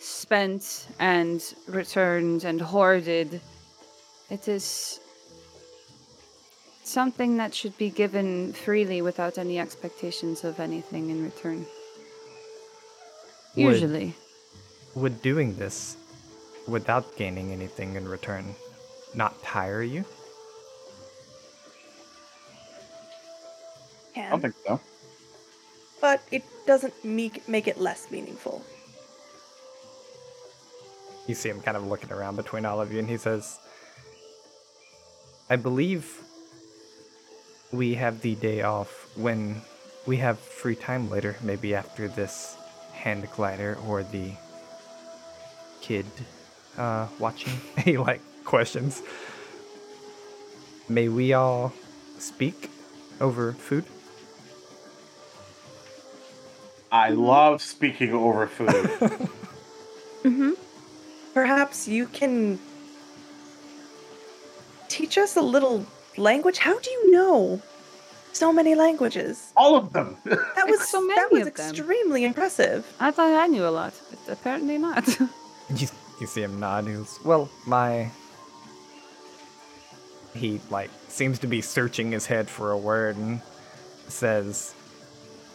[0.00, 3.40] spent and returned and hoarded.
[4.30, 5.00] It is
[6.84, 11.66] something that should be given freely without any expectations of anything in return.
[13.56, 14.14] Would- Usually.
[14.94, 15.96] Would doing this
[16.66, 18.54] without gaining anything in return
[19.14, 20.04] not tire you?
[24.16, 24.80] I don't think so
[26.00, 28.64] but it doesn't make make it less meaningful.
[31.26, 33.58] You see him kind of looking around between all of you, and he says,
[35.50, 36.22] I believe
[37.72, 39.62] we have the day off when
[40.06, 42.56] we have free time later, maybe after this
[42.92, 44.30] hand glider or the
[45.80, 46.06] kid
[46.78, 47.58] uh, watching.
[47.84, 49.02] he like questions.
[50.88, 51.72] May we all
[52.18, 52.70] speak
[53.20, 53.84] over food?
[57.04, 58.68] I love speaking over food
[60.26, 60.52] Mm-hmm.
[61.34, 62.58] Perhaps you can
[64.88, 66.58] teach us a little language.
[66.58, 67.62] How do you know
[68.32, 69.52] so many languages?
[69.56, 71.70] all of them That was so that many was of them.
[71.70, 72.80] extremely impressive.
[72.98, 75.06] I thought I knew a lot, but apparently not.
[75.80, 75.88] You,
[76.20, 76.86] you see him nod.
[76.86, 78.10] He "Well, my."
[80.34, 83.40] He like seems to be searching his head for a word and
[84.08, 84.74] says,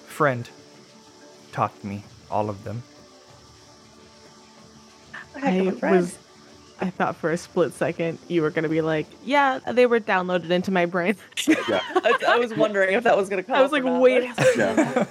[0.07, 0.49] "Friend,
[1.51, 2.81] taught me all of them."
[5.35, 5.95] Heck of I a friend.
[5.97, 6.17] was.
[6.83, 10.49] I thought for a split second you were gonna be like, "Yeah, they were downloaded
[10.49, 11.15] into my brain."
[11.47, 13.55] yeah I, I was wondering if that was gonna come.
[13.55, 15.05] I was like, "Wait." but- yeah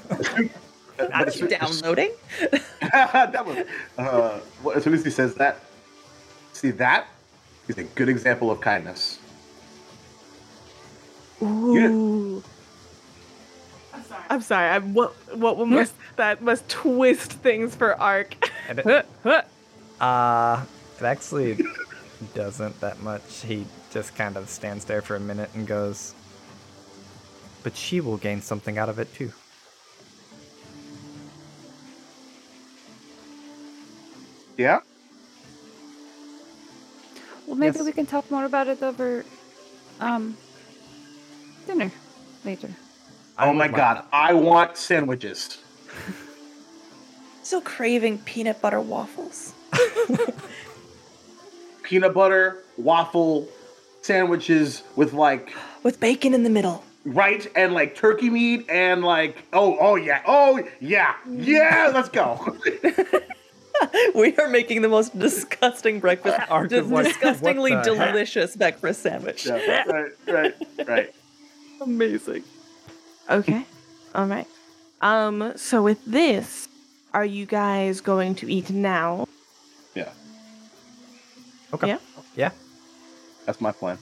[0.96, 2.10] But Are you downloading?
[2.80, 3.64] that was,
[3.96, 5.60] uh, well, as soon as he says that,
[6.52, 7.06] see that
[7.68, 9.18] is a good example of kindness.
[11.42, 12.42] Ooh.
[14.30, 14.68] I'm sorry.
[14.70, 15.12] I'm what?
[15.36, 18.50] What one must that must twist things for Arc?
[18.68, 19.06] And it-
[20.00, 20.64] Uh,
[20.98, 21.58] it actually
[22.32, 23.42] doesn't that much.
[23.44, 26.14] He just kind of stands there for a minute and goes,
[27.62, 29.30] "But she will gain something out of it too."
[34.56, 34.80] Yeah.
[37.46, 37.84] well, maybe Yes.
[37.86, 39.24] we can talk more about it over
[40.00, 40.36] um
[41.66, 41.90] dinner
[42.44, 42.70] later.
[43.40, 45.58] I oh my would like- god, I want sandwiches.
[47.42, 49.54] So craving peanut butter waffles.
[51.82, 53.48] Peanut butter, waffle,
[54.02, 56.84] sandwiches with like With bacon in the middle.
[57.04, 62.56] right and like turkey meat and like oh oh yeah oh yeah yeah let's go.
[64.14, 66.38] we are making the most disgusting breakfast.
[66.50, 68.12] Arc Just disgustingly what the heck?
[68.12, 69.46] delicious breakfast sandwich.
[69.46, 70.54] Yeah, right, right,
[70.86, 71.14] right.
[71.80, 72.44] Amazing.
[73.30, 73.64] Okay.
[74.14, 74.46] All right.
[75.00, 75.52] Um.
[75.56, 76.68] So with this,
[77.14, 79.26] are you guys going to eat now?
[79.94, 80.10] Yeah,
[81.72, 81.88] Okay.
[81.88, 81.98] Yeah.
[82.36, 82.50] Yeah.
[83.46, 83.98] that's my plan.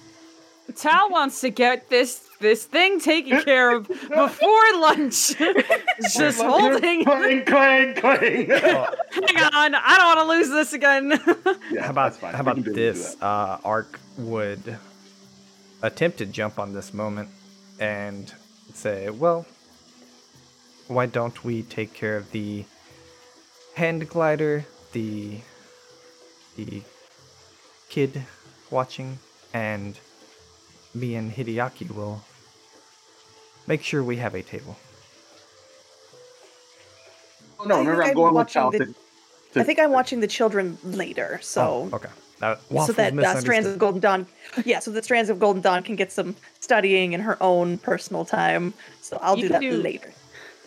[0.77, 5.35] Tal wants to get this this thing taken care of before lunch.
[6.15, 7.05] Just holding.
[7.05, 8.47] Clang, clang, clang.
[8.51, 11.11] Hang on, I don't want to lose this again.
[11.73, 13.15] yeah, How about how about can do- we can do this?
[13.15, 13.25] that.
[13.27, 14.79] Uh, Ark would
[15.83, 17.29] attempt to jump on this moment
[17.81, 18.33] and
[18.79, 19.45] say, "Well,
[20.87, 22.65] why don't we take care of the
[23.75, 25.41] hand glider, the
[26.57, 26.83] the
[27.89, 28.23] kid
[28.71, 29.19] watching,
[29.53, 29.99] and
[30.95, 32.23] me and Hideaki will
[33.67, 34.77] make sure we have a table."
[37.61, 38.71] Oh, no, remember I'm I'm going with watching Cal.
[38.71, 38.95] the- to-
[39.55, 42.11] to- I think I'm watching the children later, so Oh, okay.
[42.41, 44.27] Uh, so that uh, strands of glowing dawn,
[44.65, 48.25] yeah, so the strands of glowing dawn can get some studying in her own personal
[48.25, 48.75] time.
[49.03, 50.13] So I'll You do that do- later.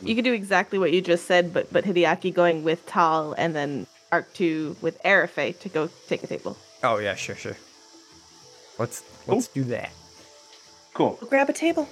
[0.04, 3.56] You can do exactly what you just said, but but Hideaki going with Tal and
[3.56, 6.58] then Arc Two with Arafe to go take a table.
[6.84, 7.56] Oh yeah, sure, sure.
[8.80, 9.92] Let's let's do that.
[10.96, 11.18] Cool.
[11.22, 11.88] We'll grab a table.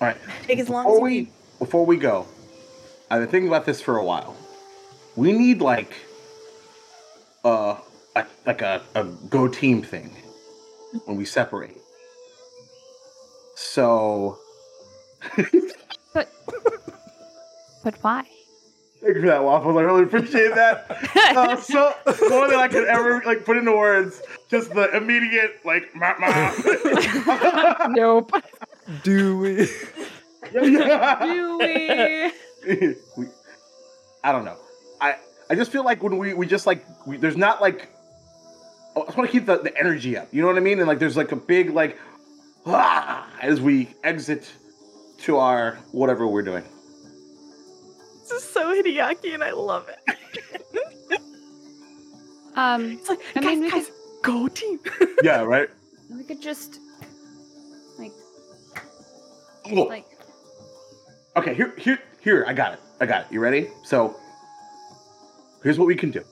[0.00, 0.16] All right.
[0.46, 1.32] Take as long before as you we need.
[1.58, 2.26] before we go,
[3.10, 4.36] I've been thinking about this for a while.
[5.16, 5.94] We need like
[7.42, 7.78] uh
[8.16, 10.10] a, like a, a go team thing
[11.04, 11.76] when we separate.
[13.54, 14.38] So
[16.12, 16.28] but
[17.84, 18.24] but why?
[19.06, 19.76] thank you for that waffles.
[19.76, 20.86] I really appreciate that.
[21.36, 21.94] Uh, so
[22.28, 24.20] more than I could ever like put into words.
[24.50, 27.88] Just the immediate like ma ma.
[27.88, 28.32] Nope.
[29.02, 29.68] Do we?
[30.52, 32.32] Do we?
[33.16, 33.26] we,
[34.22, 34.56] I don't know.
[35.00, 35.16] I
[35.50, 37.88] I just feel like when we we just like we, there's not like
[38.96, 40.28] I just want to keep the, the energy up.
[40.32, 40.78] You know what I mean?
[40.78, 41.98] And like there's like a big like
[42.64, 44.50] ah, as we exit
[45.18, 46.64] to our whatever we're doing.
[48.22, 50.16] This is so Hideaki, and I love it.
[52.56, 53.90] Um, It's like, I guys, mean, we guys,
[54.22, 54.80] go team.
[55.22, 55.68] Yeah, right.
[56.10, 56.78] we could just
[57.98, 58.12] like
[59.68, 59.88] Cool.
[59.88, 60.06] like
[61.36, 62.80] Okay, here here here I got it.
[62.98, 63.26] I got it.
[63.30, 63.68] You ready?
[63.84, 64.16] So
[65.62, 66.24] here's what we can do.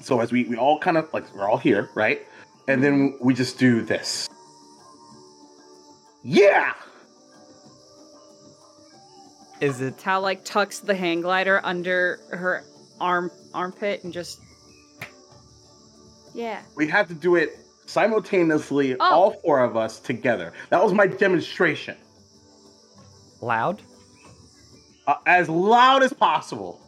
[0.00, 2.26] So as we we all kind of like we're all here, right?
[2.68, 4.28] And then we just do this.
[6.22, 6.72] Yeah.
[9.60, 9.98] Is it?
[9.98, 12.64] Tal like tucks the hang glider under her
[13.00, 14.40] arm armpit and just
[16.34, 16.62] yeah.
[16.76, 18.98] we had to do it simultaneously, Oh.
[19.00, 20.52] all four of us together.
[20.70, 21.96] That was my demonstration,
[23.40, 23.82] Loud?
[25.08, 26.80] uh, as loud as possible,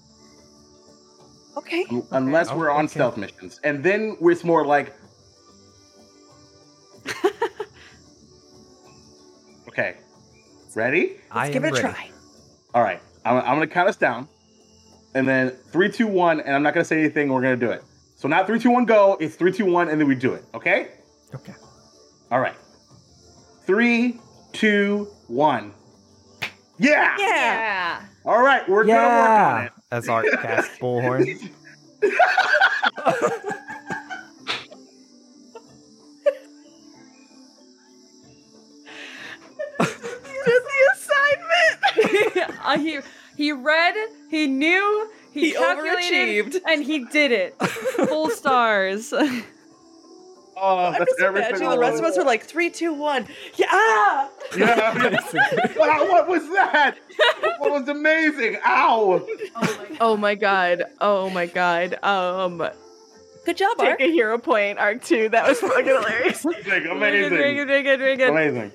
[1.57, 1.85] Um, okay.
[2.13, 2.93] unless Oh, we're on okay.
[2.95, 3.61] stealth missions.
[3.65, 4.95] And then it's more like,
[9.69, 9.97] okay,
[10.75, 11.17] ready?
[11.31, 11.95] I Let's give am it a ready.
[11.95, 12.11] try.
[12.75, 14.29] All right, I'm, I'm gonna count us down,
[15.15, 17.29] and then three, two, one, and I'm not gonna say anything.
[17.33, 17.83] We're gonna do it.
[18.17, 19.17] So not three, two, one, go.
[19.21, 20.45] It's three, two, one, and then we do it.
[20.55, 20.93] Okay?
[21.35, 21.55] Okay.
[22.31, 22.55] All right.
[23.67, 24.21] Three,
[24.53, 25.75] two, one.
[26.79, 27.17] Yeah.
[27.19, 28.03] Yeah.
[28.25, 29.73] All right, we're gonna work on it.
[29.93, 31.39] As Ark casts bullhorn.
[39.79, 42.59] the assignment.
[42.65, 43.01] Uh, he
[43.37, 43.95] he read,
[44.31, 46.61] he knew, he, He calculated, overachieved.
[46.67, 47.55] and he did it.
[47.61, 49.13] Full stars.
[50.65, 51.49] Oh, I'm that's everything.
[51.51, 53.27] imagining the rest of us are like three, two, one.
[53.57, 53.67] Yeah.
[53.71, 54.29] ah!
[54.57, 54.95] Yeah.
[55.77, 56.95] wow, what was that?
[57.43, 58.59] That was amazing.
[58.65, 59.27] Ow.
[60.01, 60.85] Oh my god.
[61.01, 61.99] Oh my god.
[62.03, 62.59] Um,
[63.45, 64.01] Good job, take Ark.
[64.01, 65.29] a hero point, Arc Two.
[65.29, 66.45] That was fucking hilarious.
[66.45, 66.63] Amazing.
[66.65, 67.31] Very good, Amazing.
[67.31, 68.29] very good, very good, very good.
[68.31, 68.73] Amazing.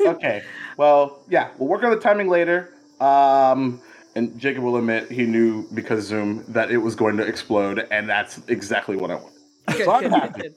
[0.00, 0.42] okay.
[0.76, 2.72] Well, yeah, we'll work on the timing later.
[3.00, 3.80] Um,
[4.16, 8.08] and Jacob will admit he knew because Zoom that it was going to explode, and
[8.08, 9.38] that's exactly what I wanted.
[9.68, 10.40] Good, So I'm good, happy.
[10.42, 10.54] good.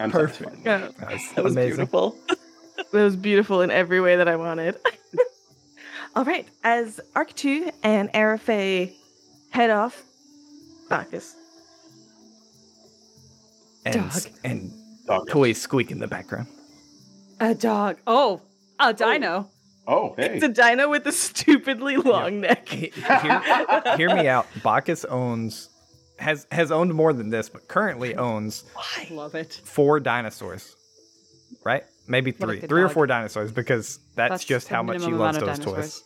[0.00, 0.50] I'm Perfect.
[0.64, 0.64] satisfied.
[0.64, 2.16] Yeah, That's That was beautiful.
[2.76, 4.76] that was beautiful in every way that I wanted.
[6.16, 8.92] All right, as Arc Two and Arafe
[9.50, 10.02] head off,
[10.88, 11.36] Bacchus.
[13.84, 14.22] And, Dog.
[14.44, 14.72] and
[15.06, 15.28] Dog.
[15.28, 16.48] toys squeak in the background.
[17.38, 17.98] A dog.
[18.06, 18.42] Oh,
[18.78, 18.92] a oh.
[18.92, 19.50] dino.
[19.86, 20.36] Oh, hey.
[20.36, 22.68] It's a dino with a stupidly long neck.
[22.68, 24.46] Hear, hear me out.
[24.62, 25.70] Bacchus owns
[26.20, 29.60] has has owned more than this, but currently owns I Love it.
[29.64, 30.76] four dinosaurs.
[31.64, 31.84] Right?
[32.06, 32.94] Maybe What a three, good three or dog.
[32.94, 35.74] four dinosaurs because that's, just the how much he minimum loves amount those of toys.
[35.74, 36.04] dinosaurs.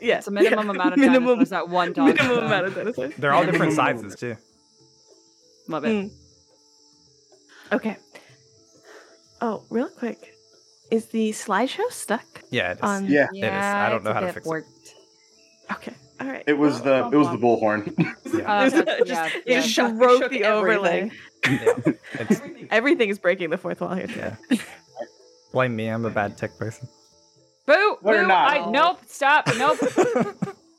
[0.00, 0.72] Yeah, It's a minimum yeah.
[0.72, 2.06] amount of minimum, dinosaurs that one dog.
[2.06, 2.64] minimum can amount own.
[2.68, 3.14] of dinosaurs.
[3.16, 4.36] They're all different sizes too.
[5.68, 5.88] Love it.
[5.88, 6.10] Mm.
[7.72, 7.96] Okay.
[9.40, 10.34] Oh, real quick,
[10.90, 12.24] is the slideshow stuck?
[12.50, 12.82] Yeah, it is.
[12.82, 13.26] On Yeah.
[13.32, 13.52] It is.
[13.52, 14.50] I don't know how to bit fix it.
[14.50, 14.68] worked.
[15.72, 15.94] Okay.
[16.20, 16.44] All right.
[16.46, 17.92] It was the it was the bullhorn.
[18.36, 18.52] Yeah.
[18.52, 19.60] Uh, just, yeah, it yeah.
[19.60, 21.10] just Shook- broke shook the overlay.
[21.46, 21.68] everything.
[21.86, 21.92] yeah.
[22.28, 22.40] It's,
[22.70, 24.08] Everything is breaking the fourth wall here.
[24.16, 24.36] Yeah.
[25.52, 25.86] blame me.
[25.88, 26.88] I'm a bad tech person.
[27.66, 27.72] Boo!
[28.02, 28.50] No, you're boo, not.
[28.50, 28.98] I, nope.
[29.06, 29.46] Stop.
[29.56, 29.78] Nope.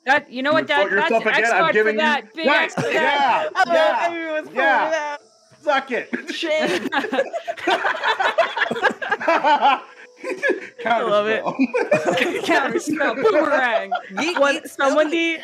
[0.06, 0.70] that you know what?
[0.70, 2.34] insult That that's yourself again, X I'm card for giving you- that.
[2.36, 2.94] Big Right, X for that.
[2.94, 4.88] Yeah, Oh, yeah, everyone's yeah.
[4.90, 5.20] it out.
[5.62, 6.10] Suck it.
[6.34, 6.90] Shame.
[10.86, 12.44] I love it.
[12.46, 13.92] Counter spell boomerang.
[14.40, 15.38] One, somebody,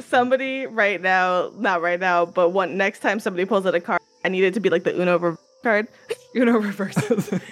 [0.00, 4.00] somebody right now, not right now, but one next time somebody pulls out a card,
[4.24, 5.88] I need it to be like the Uno reverse card.
[6.36, 6.96] Uno reverse.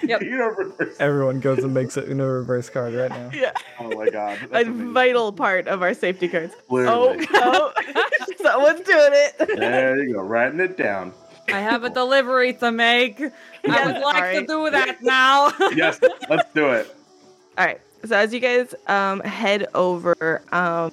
[0.03, 0.21] Yep.
[0.21, 3.31] You know, reverse- Everyone goes and makes an Uno reverse card right now.
[3.33, 4.93] Yeah, oh my god, a amazing.
[4.93, 6.53] vital part of our safety cards.
[6.69, 7.27] Oh, Literally.
[7.33, 8.05] oh, oh
[8.41, 9.57] someone's doing it.
[9.57, 11.13] There you go, writing it down.
[11.47, 13.19] I have a delivery to make.
[13.69, 14.39] I would like sorry.
[14.41, 15.51] to do that now.
[15.75, 16.95] Yes, let's do it.
[17.57, 17.79] All right.
[18.05, 20.91] So as you guys um head over, um,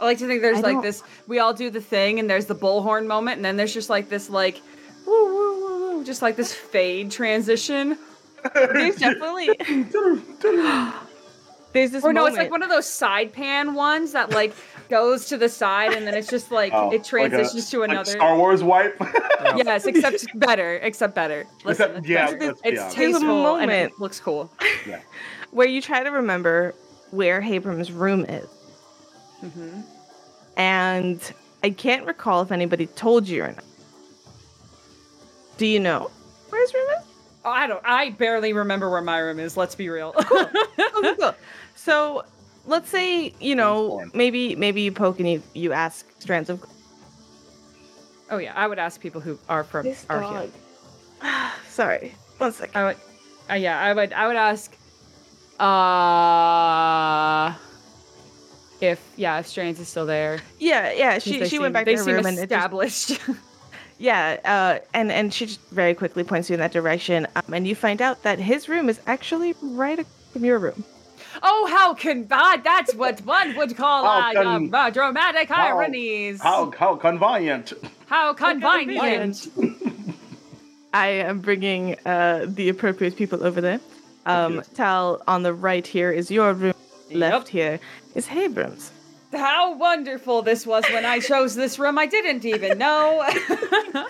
[0.00, 1.02] I like to think there's I like don't- this.
[1.26, 4.08] We all do the thing, and there's the bullhorn moment, and then there's just like
[4.08, 4.60] this, like,
[5.06, 7.98] woo woo woo woo, just like this fade transition.
[8.54, 9.50] there's definitely
[11.72, 14.54] there's this Or no, it's like one of those side pan ones that like
[14.88, 18.10] goes to the side, and then it's just like Oh, it transitions to like another.
[18.12, 18.96] Star Wars wipe.
[19.56, 21.46] yes, except better, except better.
[21.64, 22.36] Listen, Except- it's yeah, better.
[22.36, 22.62] it's honest.
[22.64, 24.50] There's a tasteful and it looks cool.
[24.86, 25.00] Yeah.
[25.50, 26.74] where you try to remember
[27.10, 28.48] where Habram's room is.
[29.42, 29.80] mm-hmm.
[30.56, 33.64] And I can't recall if anybody told you or not.
[35.56, 36.10] Do you know
[36.48, 37.04] where his room is?
[37.48, 37.82] I don't.
[37.84, 39.56] I barely remember where my room is.
[39.56, 40.12] Let's be real.
[40.12, 40.46] Cool,
[40.92, 41.34] cool, cool.
[41.74, 42.24] So
[42.66, 46.62] let's say, you know, maybe maybe you poke and you, you ask strands of
[48.30, 50.50] oh yeah, I would ask people who are from this are dog.
[51.22, 51.50] here.
[51.68, 52.14] Sorry.
[52.38, 52.76] One second.
[52.76, 52.96] I would.
[53.50, 54.12] Uh, yeah, I would.
[54.12, 54.76] I would ask.
[55.58, 57.54] Uh.
[58.80, 61.18] If yeah, if Strands is still there, Yeah, yeah.
[61.18, 63.20] She they she went back They to her seem room and it just, established.
[63.98, 67.66] yeah, uh, and and she just very quickly points you in that direction, um, and
[67.66, 70.84] you find out that his room is actually right across from your room.
[71.42, 75.66] oh, how can ah, That's what one would call How uh, con- uh, dramatic how-
[75.78, 76.40] ironies.
[76.42, 77.72] How how convenient.
[78.06, 79.48] How convenient.
[80.94, 83.80] I am bringing uh, the appropriate people over there.
[84.26, 84.68] Um, Yes.
[84.74, 86.74] Tal, on the right here is your room.
[87.10, 87.48] Left Yep.
[87.48, 87.80] here
[88.14, 88.92] is Habram's.
[89.32, 91.98] How wonderful this was when I chose this room.
[91.98, 93.24] I didn't even know.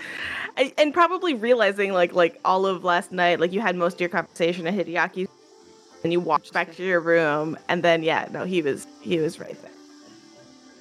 [0.76, 4.08] And probably realizing like like all of last night, like you had most of your
[4.08, 5.28] conversation at Hideaki,
[6.02, 9.38] and you walked back to your room, and then yeah, no, he was he was
[9.38, 9.70] right there.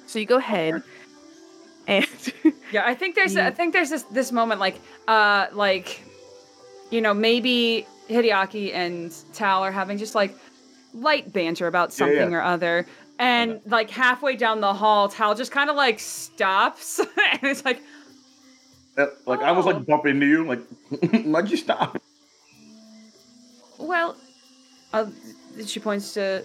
[0.06, 0.82] So you go ahead,
[1.86, 2.04] and
[2.72, 6.02] Yeah, I think there's I think there's this this moment like uh like
[6.90, 10.34] you know maybe Hideaki and Tal are having just like
[10.92, 12.36] light banter about Yeah, something yeah.
[12.36, 12.84] or other.
[13.18, 16.98] And like halfway down the hall, Tal just kind of like stops
[17.32, 17.80] and it's like,
[18.96, 19.70] Uh, Like I was Oh.
[19.70, 20.44] like bump into you.
[20.44, 20.60] Like,
[21.24, 22.00] why'd you stop?
[23.78, 24.16] well,
[24.92, 25.06] uh,
[25.66, 26.42] she points to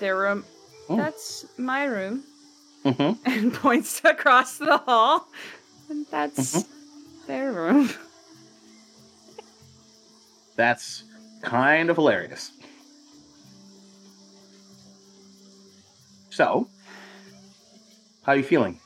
[0.00, 0.44] their room.
[0.88, 0.96] Oh.
[0.96, 2.24] That's my room,
[2.84, 3.12] Mm-hmm.
[3.30, 5.28] and points across the hall,
[5.88, 6.64] and that's
[7.28, 7.88] their room.
[10.56, 11.04] That's
[11.42, 12.50] kind of hilarious.
[16.32, 16.66] So,
[18.22, 18.80] how are you feeling?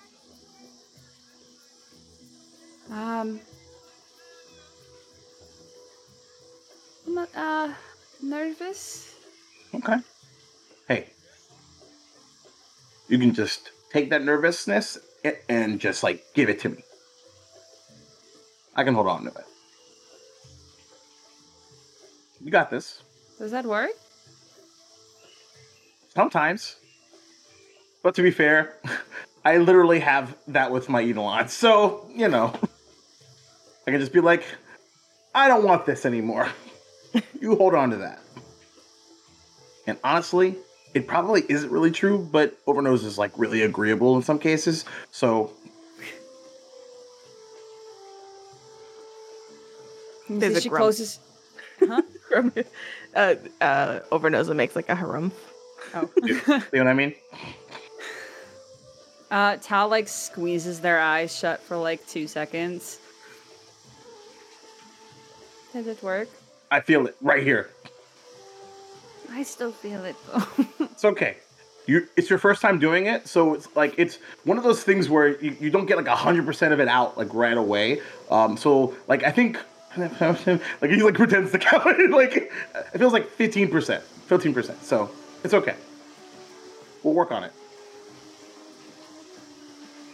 [2.90, 3.38] Um,
[7.07, 7.68] I'm not, uh,
[8.20, 9.14] nervous.
[9.72, 9.99] Okay.
[10.88, 11.07] Hey,
[13.09, 14.99] you can just take that nervousness
[15.49, 16.82] and just like give it to me.
[18.74, 19.47] I can hold on to it.
[22.42, 23.03] You got this.
[23.38, 23.90] Does that work?
[26.12, 26.74] Sometimes.
[28.07, 28.72] But to be fair,
[29.44, 31.48] I literally have that with my Eidolon.
[31.48, 32.54] So, you know,
[33.84, 34.44] I can just be like,
[35.34, 36.48] I don't want this anymore.
[37.40, 38.20] you hold on to that.
[39.88, 40.54] And honestly,
[40.94, 44.84] it probably isn't really true, but Overnose is like really agreeable in some cases.
[45.11, 45.50] So,
[50.28, 50.80] There's she grump.
[50.80, 51.18] closes.
[51.80, 52.02] Huh?
[53.16, 55.32] uh, uh, Overnosa makes like a harumph.
[55.92, 56.09] Oh.
[56.22, 57.12] You know what I mean?
[59.30, 62.98] Uh, Tal like squeezes their eyes shut for like two seconds.
[65.72, 66.28] Does it work?
[66.70, 67.70] I feel it right here.
[69.30, 70.64] I still feel it though.
[70.96, 71.36] It's okay.
[71.86, 75.10] You, it's your first time doing it, so it's like it's one of those things
[75.10, 78.00] where you, you don't get like hundred percent of it out like right away.
[78.30, 79.58] Um, so like I think
[79.98, 82.50] like he like pretends to count it like
[82.94, 84.82] it feels like fifteen percent, fifteen percent.
[84.82, 85.10] So
[85.44, 85.74] it's okay.
[87.02, 87.52] We'll work on it.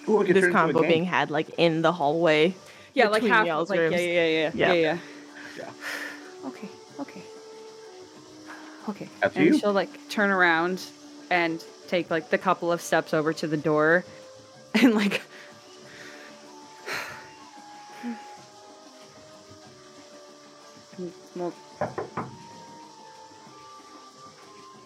[0.08, 2.54] Ooh, This turn it into a combo being had like in the hallway.
[2.94, 3.46] yeah, like between half.
[3.46, 3.94] y'all's Like, yeah, rooms.
[4.00, 4.72] yeah, yeah, yeah, Yeah.
[4.72, 4.98] yeah, yeah.
[5.58, 5.70] Yeah.
[6.48, 6.68] Okay,
[7.00, 7.22] okay,
[8.88, 9.08] okay.
[9.22, 9.58] After and you.
[9.58, 10.82] she'll like turn around
[11.30, 14.04] and take like the couple of steps over to the door,
[14.74, 15.22] and like.
[21.36, 21.52] Well,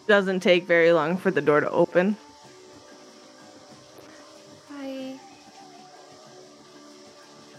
[0.06, 2.16] Doesn't take very long for the door to open.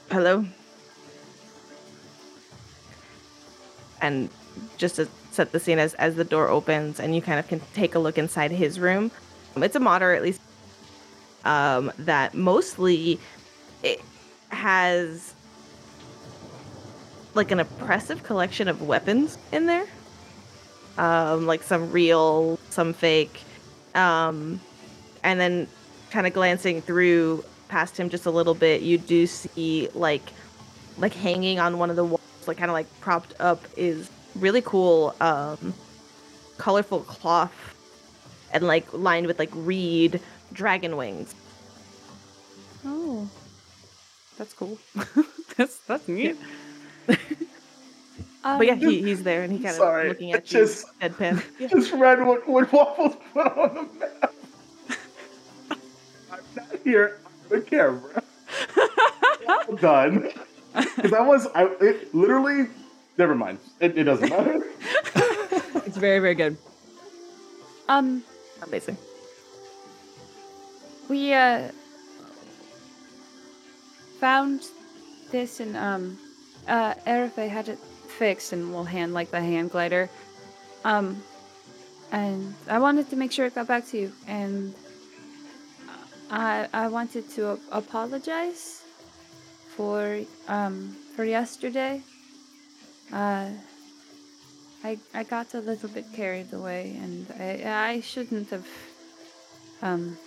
[0.10, 0.46] Hello?
[4.02, 4.30] And
[4.78, 7.60] just to set the scene as, as the door opens and you kind of can
[7.74, 9.12] take a look inside his room.
[9.58, 10.36] It's a moderately
[11.44, 13.20] um, that mostly
[13.84, 14.02] it
[14.50, 15.34] has
[17.34, 19.86] like an oppressive collection of weapons in there.
[20.98, 23.42] Um, like some real, some fake.
[23.94, 24.62] Um,
[25.24, 25.68] and then
[26.12, 30.24] kind of glancing through past him just a little bit, you do see like
[30.98, 34.62] like hanging on one of the walls, like kind of like propped up is really
[34.62, 35.74] cool um
[36.58, 37.54] colorful cloth
[38.52, 40.20] and like lined with like reed
[40.54, 41.36] dragon wings.
[42.86, 43.30] Oh,
[44.38, 44.78] that's cool.
[45.58, 46.38] that's that's neat.
[47.10, 47.18] um,
[48.58, 50.86] But yeah, he, he's there and he kind of Sorry, looking I at you just-
[51.02, 51.44] deadpan.
[51.60, 51.68] Yeah.
[51.78, 54.34] Just read what, what Waffles put on the map.
[56.32, 58.24] I'm not here on the camera.
[59.80, 60.30] Done.
[60.96, 62.68] Because I was, I it literally,
[63.18, 63.60] never mind.
[63.80, 64.64] It, it doesn't matter.
[65.86, 66.58] it's very very good.
[67.88, 68.24] Um,
[68.64, 68.98] Amazing.
[71.10, 71.70] we uh
[74.20, 74.62] found
[75.32, 76.18] this and um
[76.68, 77.80] uh Arafe had it
[78.20, 80.10] fixed and we'll hand like the hand glider.
[80.84, 81.22] Um
[82.12, 84.74] and I wanted to make sure it got back to you and
[86.30, 88.84] I I wanted to apologize
[89.76, 92.02] for um for yesterday.
[93.12, 93.50] Uh
[94.84, 98.68] I I got a little bit carried away and I I shouldn't have
[99.82, 100.18] um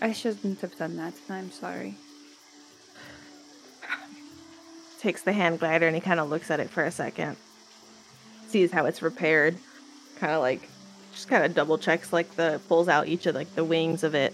[0.00, 1.14] I shouldn't have done that.
[1.28, 1.94] and I'm sorry.
[5.00, 7.36] Takes the hand glider and he kind of looks at it for a second.
[8.48, 9.56] Sees how it's repaired.
[10.18, 10.68] Kind of like
[11.18, 14.14] just kind of double checks like the pulls out each of like the wings of
[14.14, 14.32] it.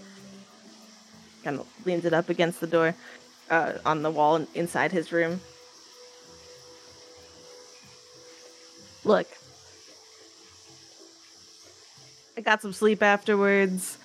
[1.43, 2.95] Kind of leans it up against the door
[3.49, 5.41] uh, on the wall inside his room.
[9.03, 9.27] Look.
[12.37, 13.97] I got some sleep afterwards.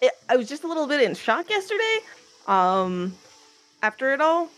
[0.00, 1.98] it, I was just a little bit in shock yesterday,
[2.46, 3.16] um,
[3.82, 4.48] after it all.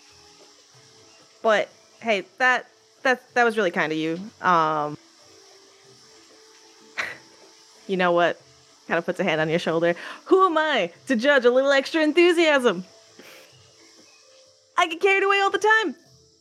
[1.42, 1.70] But
[2.00, 2.66] hey, that
[3.04, 4.18] that that was really kind of you.
[4.42, 4.98] Um,
[7.86, 8.40] you know what?
[8.88, 9.94] Kind of puts a hand on your shoulder.
[10.26, 12.84] Who am I to judge a little extra enthusiasm?
[14.76, 15.94] I get carried away all the time.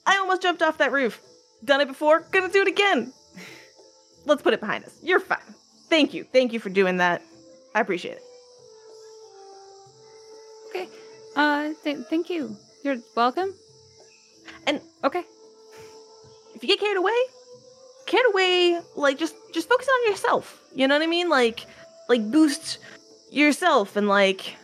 [0.06, 1.22] I almost jumped off that roof.
[1.64, 2.22] Done it before.
[2.32, 3.14] Gonna do it again.
[4.26, 4.98] Let's put it behind us.
[5.02, 5.40] You're fine.
[5.90, 6.24] Thank you.
[6.26, 7.22] Thank you for doing that.
[7.76, 8.24] I appreciate it.
[10.70, 10.88] Okay.
[11.36, 12.58] Uh, th- thank you.
[12.84, 13.54] You're welcome.
[14.68, 15.24] And Okay.
[16.54, 17.16] If you get carried away,
[18.06, 20.62] carried away, like just just focus on yourself.
[20.76, 21.30] You know what I mean?
[21.30, 21.66] Like
[22.10, 22.80] like boost
[23.32, 24.56] yourself and like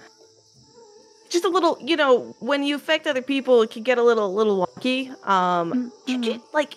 [1.29, 4.25] just a little, you know, when you affect other people, it can get a little
[4.27, 5.09] a little wonky.
[5.27, 6.41] Um Mhm.
[6.53, 6.75] like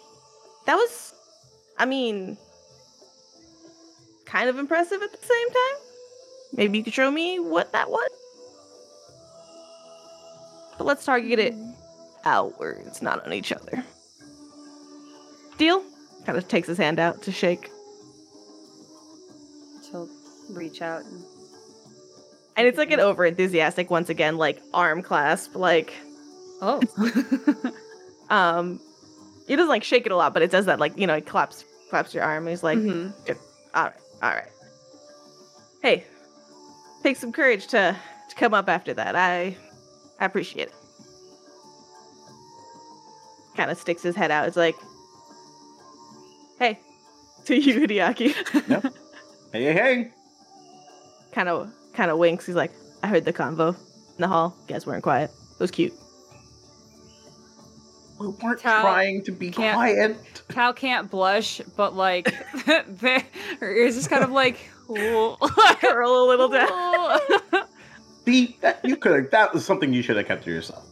[0.66, 1.14] that was
[1.78, 2.36] I mean
[4.24, 5.76] kind of impressive at the same time.
[6.54, 8.10] Maybe you could show me what that was.
[10.78, 11.54] But let's target it
[12.24, 13.84] outwards, not on each other.
[15.62, 15.84] Deal?
[16.26, 17.70] Kind of takes his hand out to shake.
[19.88, 20.08] She'll
[20.50, 21.24] reach out and
[22.56, 25.54] And it's like an over enthusiastic, once again, like arm clasp.
[25.54, 25.92] Like,
[26.60, 26.80] oh.
[28.28, 28.80] um,
[29.46, 31.26] he doesn't like shake it a lot, but it does that, like, you know, it
[31.26, 32.48] claps, claps your arm.
[32.48, 33.12] He's like, Mhm.
[33.72, 34.48] all right, all right.
[35.80, 36.04] Hey,
[37.04, 37.96] take some courage to,
[38.30, 39.14] to come up after that.
[39.14, 39.56] I,
[40.18, 40.74] I appreciate it.
[43.56, 44.48] Kind of sticks his head out.
[44.48, 44.74] It's like,
[46.62, 46.78] hey,
[47.46, 48.32] to you, Hideaki.
[49.52, 50.10] Hey, hey, hey.
[51.32, 52.46] kind of, kind of winks.
[52.46, 54.56] He's like, I heard the convo in the hall.
[54.62, 55.30] You guys weren't quiet.
[55.30, 55.92] It was cute.
[58.20, 60.16] We weren't Tal trying to be can't- quiet.
[60.48, 62.32] Tal can't blush, but like,
[62.66, 64.58] her ears just kind of like,
[64.88, 67.66] Curl a little down.
[68.24, 69.30] See, that you could have.
[69.32, 70.84] That was something you should have kept to yourself.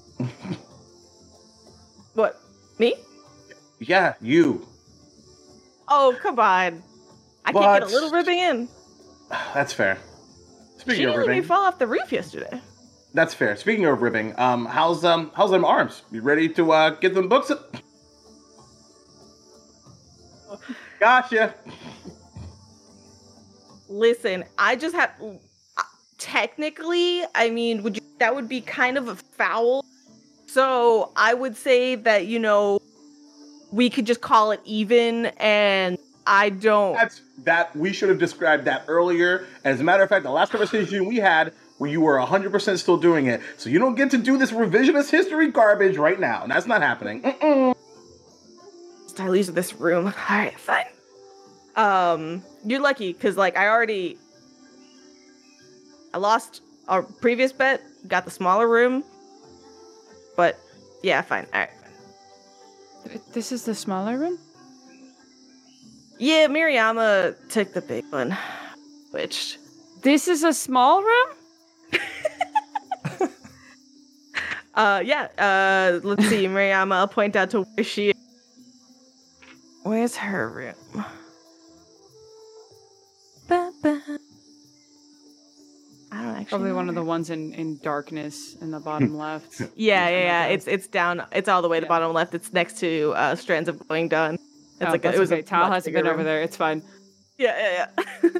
[2.14, 2.40] What?
[2.78, 2.94] Me?
[3.78, 4.66] Yeah, you.
[5.91, 6.82] Oh, come on.
[7.45, 8.68] I can't get a little ribbing in.
[9.55, 9.99] That's fair.
[10.76, 12.61] She Speaking of didn't let me ribbing, off the roof yesterday.
[13.12, 13.57] that's fair.
[13.57, 16.03] Speaking of ribbing, um, how's um, how's them arms?
[16.11, 17.51] You ready to uh get them books?
[20.99, 21.55] Gotcha.
[23.88, 25.11] Listen, I just have.
[25.20, 25.82] uh,
[26.18, 29.84] Technically, I mean, would you, that would be kind of a foul.
[30.47, 32.78] So I would say that you know,
[33.72, 36.94] we could just call it even, and I don't.
[36.94, 37.74] That's that.
[37.76, 39.46] We should have described that earlier.
[39.64, 42.96] As a matter of fact, the last conversation we had, where you were 100% still
[42.96, 46.46] doing it, so you don't get to do this revisionist history garbage right now.
[46.46, 47.22] That's not happening.
[47.22, 47.74] Mm-mm.
[49.18, 50.06] I lose this room.
[50.06, 50.86] All right, fine.
[51.76, 54.18] Um, you're lucky because like I already,
[56.12, 59.04] I lost our previous bet, got the smaller room,
[60.36, 60.58] but
[61.02, 61.46] yeah, fine.
[61.52, 61.70] All right.
[63.32, 64.38] This is the smaller room.
[66.18, 68.36] Yeah, Miriyama took the big one,
[69.12, 69.58] which
[70.02, 71.28] This is a small room.
[74.74, 76.94] uh yeah uh let's see Miriyama.
[76.94, 78.12] I'll point out to where she.
[79.84, 81.04] Where's her room?
[86.24, 86.44] Actually.
[86.46, 89.60] Probably one of the ones in in darkness in the bottom left.
[89.76, 90.44] Yeah, yeah, yeah.
[90.46, 91.24] It's it's down.
[91.32, 91.88] It's all the way to the Yeah.
[91.88, 92.34] bottom left.
[92.34, 94.34] It's next to uh, strands of glowing dawn.
[94.34, 95.40] It's oh, like a, it was okay.
[95.40, 96.42] a Tal much hasn't bigger been over there.
[96.42, 96.82] It's fine.
[97.38, 98.30] Yeah, yeah, yeah.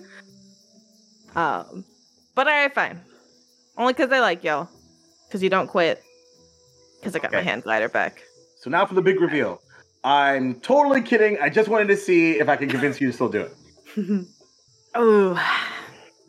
[1.61, 1.85] um,
[2.35, 3.01] but all right, fine.
[3.77, 4.69] Only because I like y'all.
[5.29, 6.03] Because you don't quit.
[6.99, 8.23] Because I got my hand glider back.
[8.57, 9.61] So now for the big reveal.
[10.03, 11.39] I'm totally kidding.
[11.41, 14.27] I just wanted to see if I can convince you to still do it.
[14.93, 15.41] Oh,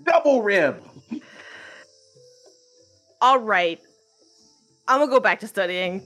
[0.03, 0.83] Double rib.
[3.21, 3.79] All right.
[4.87, 6.03] I'm gonna go back to studying.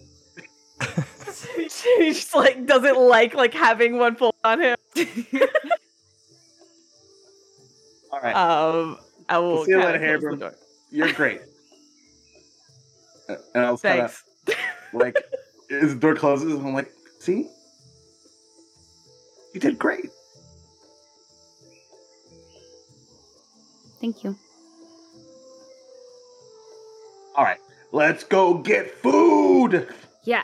[1.69, 4.77] she just like doesn't like like having one pulled on him.
[8.11, 8.35] All right.
[8.35, 9.65] Um, I will.
[9.65, 10.55] See you kinda later, close the door.
[10.91, 11.41] You're great.
[13.27, 14.61] And I was kind of Thanks.
[14.93, 15.17] like,
[15.71, 17.49] as the door closes, I'm like, see?
[19.51, 20.11] You did great.
[23.99, 24.37] Thank you.
[27.35, 27.59] All right.
[27.91, 29.87] Let's go get food.
[30.23, 30.43] Yeah.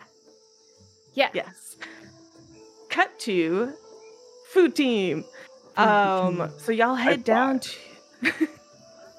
[1.14, 1.30] Yeah.
[1.34, 1.78] Yes.
[2.90, 3.74] Cut to
[4.52, 5.24] food team.
[5.78, 7.72] Um, so y'all head down to.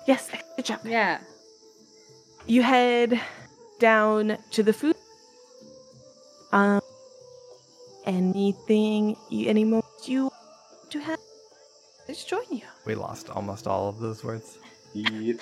[0.06, 0.80] yes, good job.
[0.84, 1.20] Yeah.
[2.46, 3.20] You head
[3.78, 4.96] down to the food.
[6.52, 6.82] Um,
[8.04, 11.18] anything, you, any moments you want to have,
[12.06, 12.62] let's join you.
[12.84, 14.58] We lost almost all of those words.
[14.92, 15.40] Yep.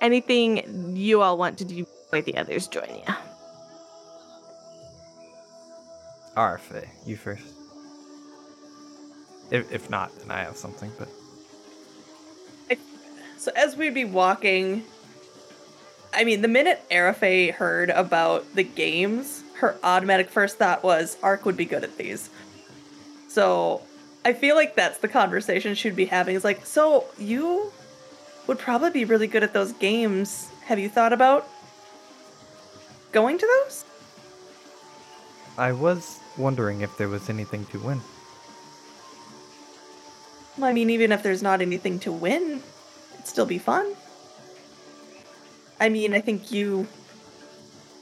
[0.00, 3.14] Anything you all want to do, where the others join you.
[6.36, 7.44] Arafe, eh, you first.
[9.50, 11.08] If, if not, then I have something, but
[13.40, 14.84] So as we'd be walking,
[16.12, 21.46] I mean, the minute Arafe heard about the games, her automatic first thought was Ark
[21.46, 22.28] would be good at these.
[23.28, 23.80] So
[24.26, 26.36] I feel like that's the conversation she'd be having.
[26.36, 27.72] Is like, so you
[28.50, 30.50] would probably be really good at those games.
[30.64, 31.48] Have you thought about
[33.12, 33.84] going to those?
[35.56, 38.00] I was wondering if there was anything to win.
[40.58, 42.60] Well, I mean, even if there's not anything to win,
[43.14, 43.94] it'd still be fun.
[45.78, 46.88] I mean, I think you,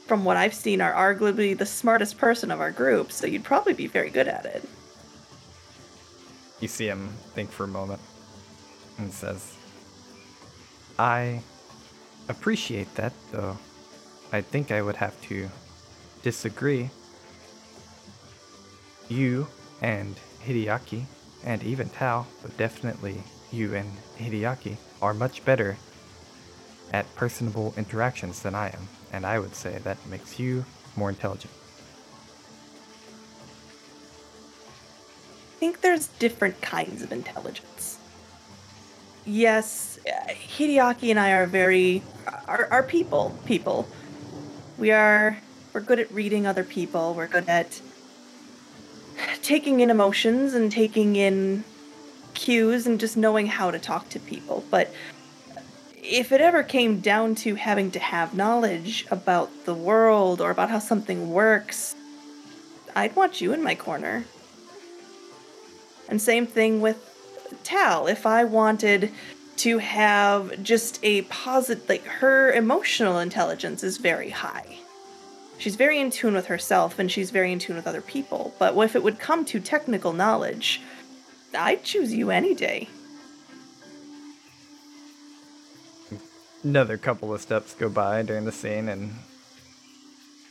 [0.07, 3.73] from what I've seen, are arguably the smartest person of our group, so you'd probably
[3.73, 4.67] be very good at it.
[6.59, 8.01] You see him think for a moment
[8.97, 9.58] and says,
[10.99, 11.41] I
[12.27, 13.57] appreciate that, though
[14.33, 15.49] I think I would have to
[16.23, 16.89] disagree.
[19.07, 19.47] You
[19.81, 21.05] and Hideaki,
[21.45, 25.77] and even Tal, but definitely you and Hideaki, are much better
[26.91, 30.65] at personable interactions than I am, and I would say that makes you
[30.97, 31.53] more intelligent.
[35.55, 37.99] I think there's different kinds of intelligence.
[39.25, 42.03] Yes, Hideaki and I are very
[42.47, 43.87] are, are people people,
[44.77, 45.37] We are
[45.73, 47.13] we're good at reading other people.
[47.13, 47.81] We're good at
[49.41, 51.63] taking in emotions and taking in
[52.33, 54.63] cues and just knowing how to talk to people.
[54.71, 54.93] But
[55.95, 60.69] if it ever came down to having to have knowledge about the world or about
[60.69, 61.95] how something works,
[62.95, 64.25] I'd want you in my corner.
[66.07, 67.05] And same thing with
[67.63, 68.07] Tal.
[68.07, 69.11] If I wanted
[69.59, 74.77] to have just a positive, like her emotional intelligence is very high.
[75.57, 78.53] She's very in tune with herself and she's very in tune with other people.
[78.57, 80.81] But if it would come to technical knowledge,
[81.53, 82.87] I'd choose you any day.
[86.63, 89.13] Another couple of steps go by during the scene, and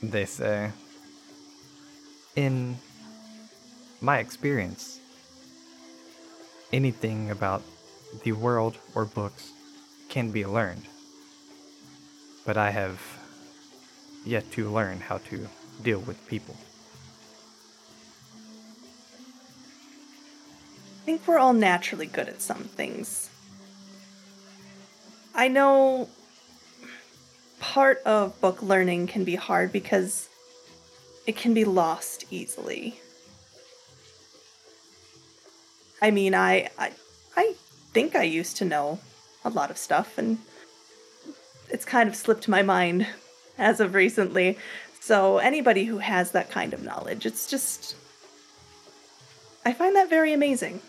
[0.03, 0.71] they say,
[2.35, 2.79] In
[4.01, 5.01] my experience,
[6.73, 7.63] anything about
[8.23, 9.53] the world or books
[10.09, 10.85] can be learned.
[12.45, 13.01] But I have
[14.25, 15.49] yet to learn how to
[15.83, 16.57] deal with people.
[21.03, 23.31] I think we're all naturally good at some things.
[25.35, 26.09] I know
[27.61, 30.29] part of book learning can be hard because
[31.27, 33.01] it can be lost easily.
[36.01, 36.93] I mean, I, I
[37.99, 39.01] think I used to know
[39.45, 40.39] a lot of stuff and
[41.69, 43.09] it's kind of slipped my mind
[43.59, 44.57] as of recently.
[45.01, 47.97] So anybody who has that kind of knowledge, it's just
[49.67, 50.81] I find that very amazing.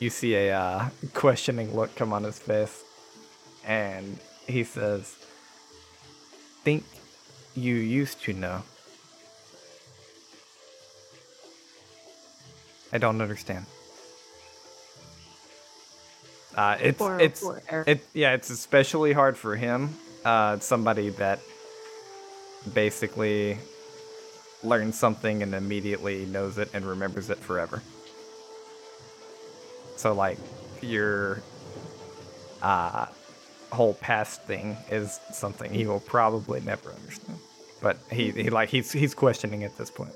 [0.00, 2.82] You see a uh, questioning look come on his face,
[3.64, 4.18] and
[4.48, 5.14] he says,
[6.64, 6.82] Think
[7.54, 8.64] you used to know.
[12.92, 13.66] I don't understand.
[16.56, 19.90] Uh, it's Poor- it's poor it yeah it's especially hard for him.
[20.24, 21.38] Uh, somebody that
[22.74, 23.58] basically
[24.64, 27.82] learns something and immediately knows it and remembers it forever.
[29.96, 30.38] So like
[30.80, 31.42] your
[32.62, 33.06] uh,
[33.70, 37.38] whole past thing is something he will probably never understand.
[37.82, 40.12] But he, he like he's he's questioning at this point.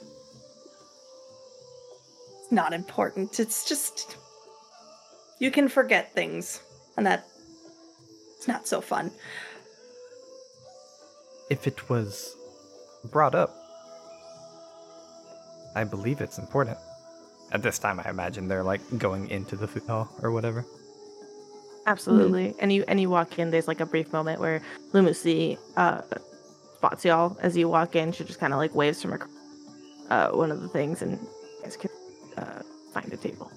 [2.42, 3.38] It's not important.
[3.38, 4.16] It's just
[5.40, 6.60] you can forget things,
[6.96, 7.26] and that
[8.36, 9.10] it's not so fun.
[11.50, 12.36] If it was
[13.10, 13.56] brought up,
[15.74, 16.78] I believe it's important.
[17.52, 20.64] At this time, I imagine they're like going into the food hall or whatever.
[21.86, 22.54] Absolutely.
[22.60, 23.50] And you and you walk in.
[23.50, 24.62] There's like a brief moment where
[24.92, 26.02] Lumusi uh,
[26.76, 28.12] spots y'all as you walk in.
[28.12, 29.30] She just kind of like waves from across
[30.10, 31.90] uh, one of the things, and you guys can
[32.36, 32.62] uh,
[32.92, 33.50] find a table.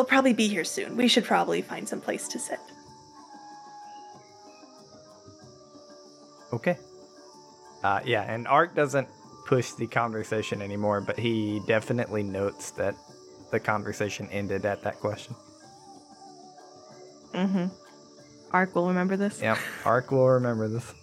[0.00, 0.96] They'll probably be here soon.
[0.96, 2.58] We should probably find some place to sit.
[6.54, 6.78] Okay.
[7.84, 9.06] Uh, yeah, and Ark doesn't
[9.44, 12.94] push the conversation anymore, but he definitely notes that
[13.50, 15.34] the conversation ended at that question.
[17.34, 17.66] Mm-hmm.
[18.52, 19.42] Ark will remember this.
[19.42, 20.94] Yep, Ark will remember this.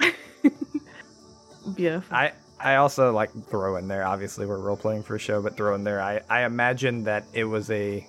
[1.74, 2.16] Beautiful.
[2.16, 4.06] I I also like throw in there.
[4.06, 6.00] Obviously, we're role playing for a show, but throw in there.
[6.00, 8.06] I I imagine that it was a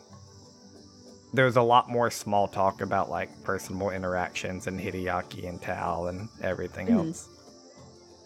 [1.35, 6.07] there was a lot more small talk about like personal interactions and Hideaki and Tal
[6.07, 7.07] and everything Mhm.
[7.09, 7.27] else.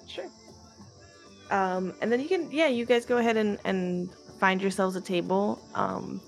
[0.07, 0.30] Sure.
[1.51, 5.01] Um, and then you can, yeah, you guys go ahead and, and find yourselves a
[5.01, 5.60] table.
[5.74, 6.22] Um,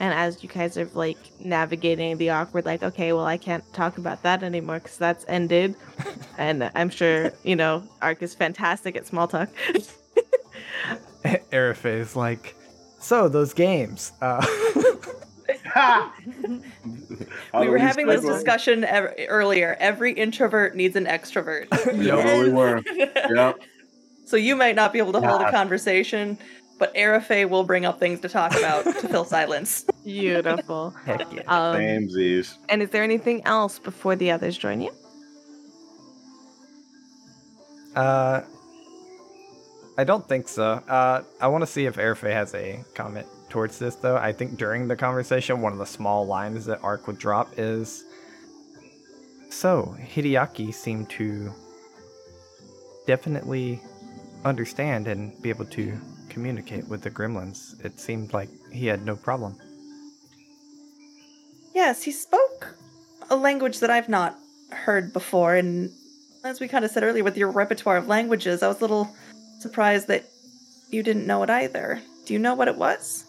[0.00, 3.98] and as you guys are like navigating the awkward, like, okay, well, I can't talk
[3.98, 5.74] about that anymore because that's ended.
[6.38, 9.48] and I'm sure, you know, Ark is fantastic at small talk.
[11.52, 12.54] Arafe is like,
[12.98, 14.12] so those games.
[14.22, 14.44] Uh!
[17.54, 19.76] we were having this discussion ev- earlier.
[19.80, 21.66] Every introvert needs an extrovert.
[22.02, 22.82] Yeah, we were.
[22.86, 23.60] Yep.
[24.24, 26.38] so you might not be able to hold a conversation,
[26.78, 29.84] but Arafe will bring up things to talk about to fill silence.
[30.04, 30.90] Beautiful.
[31.04, 31.42] heck yeah.
[31.46, 32.56] Um, Samesies.
[32.68, 34.90] and is there anything else before the others join you?
[37.94, 38.42] Uh,
[39.98, 40.64] I don't think so.
[40.64, 44.18] Uh, I want to see if Arafe has a comment towards this, though.
[44.18, 48.04] I think during the conversation, one of the small lines that Ark would drop is
[49.48, 51.54] So, Hideaki seemed to
[53.06, 53.80] definitely
[54.44, 55.98] understand and be able to
[56.28, 57.82] communicate with the gremlins.
[57.82, 59.56] It seemed like he had no problem.
[61.74, 62.76] Yes, he spoke
[63.30, 64.38] a language that I've not
[64.70, 65.90] heard before, and
[66.44, 69.08] as we kind of said earlier, with your repertoire of languages, I was a little
[69.60, 70.26] surprised that
[70.90, 72.02] you didn't know it either.
[72.26, 73.25] Do you know what it was?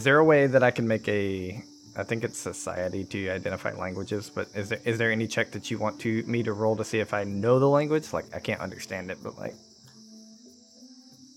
[0.00, 1.62] Is there a way that I can make a
[1.94, 5.70] I think it's society to identify languages, but is there is there any check that
[5.70, 8.10] you want to me to roll to see if I know the language?
[8.14, 9.52] Like I can't understand it, but like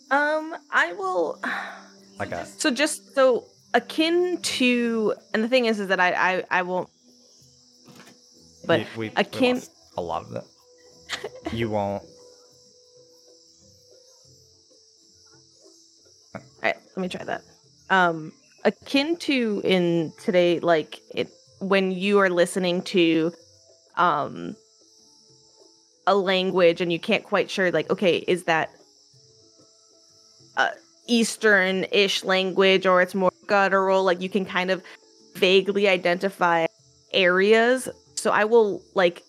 [0.10, 1.42] Um, I will.
[2.20, 6.44] like a So just so akin to, and the thing is, is that I I,
[6.50, 6.88] I won't.
[8.66, 9.56] But we, we, we akin.
[9.56, 10.46] lost a lot of that.
[11.52, 12.02] you won't.
[16.36, 17.42] All right, let me try that.
[17.90, 18.32] Um,
[18.66, 23.32] akin to in today, like it when you are listening to,
[23.96, 24.56] um,
[26.06, 28.70] a language and you can't quite sure, like, okay, is that
[30.58, 30.70] uh,
[31.08, 34.04] Eastern-ish language or it's more guttural?
[34.04, 34.84] Like you can kind of
[35.36, 36.68] vaguely identify
[37.14, 37.90] areas.
[38.16, 39.24] So I will like.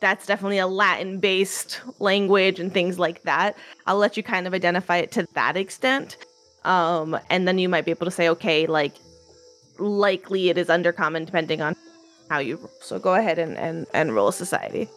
[0.00, 3.54] That's definitely a Latin based language and things like that.
[3.86, 6.16] I'll let you kind of identify it to that extent
[6.64, 8.94] um and then you might be able to say okay like
[9.78, 11.74] likely it is undercommon depending on
[12.28, 12.70] how you roll.
[12.80, 14.88] so go ahead and and, and roll a society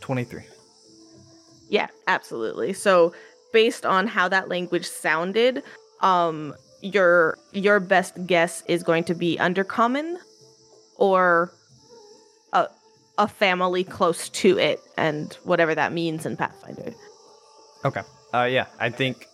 [0.00, 0.44] Twenty three.
[1.68, 3.14] yeah absolutely so
[3.52, 5.62] based on how that language sounded
[6.00, 10.16] um your your best guess is going to be undercommon
[10.96, 11.52] or
[12.52, 12.68] a
[13.16, 16.92] a family close to it and whatever that means in pathfinder
[17.84, 18.02] Okay.
[18.32, 19.26] Uh, yeah, I think.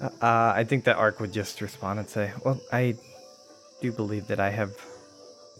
[0.00, 2.94] Uh, I think that Ark would just respond and say, "Well, I
[3.80, 4.72] do believe that I have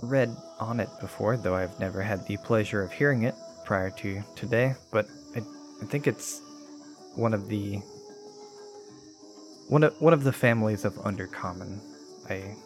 [0.02, 4.22] read on it before, though I've never had the pleasure of hearing it prior to
[4.36, 4.74] today.
[4.90, 5.06] But
[5.36, 5.40] I,
[5.82, 6.40] I think it's
[7.14, 7.76] one of the
[9.68, 11.80] one of one of the families of Undercommon.
[12.28, 12.56] I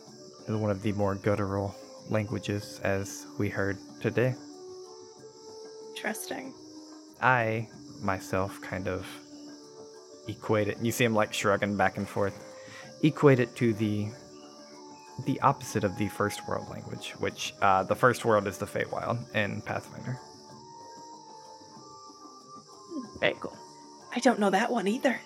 [0.48, 1.74] one of the more guttural
[2.10, 4.34] languages, as we heard today.
[5.96, 6.52] Interesting.
[7.20, 7.68] I
[8.04, 9.06] myself kind of
[10.28, 10.78] equate it.
[10.80, 12.38] You see him like shrugging back and forth.
[13.02, 14.08] Equate it to the
[15.26, 19.32] the opposite of the first world language, which uh, the first world is the Feywild
[19.34, 20.18] in Pathfinder.
[23.20, 23.56] very cool
[24.14, 25.20] I don't know that one either.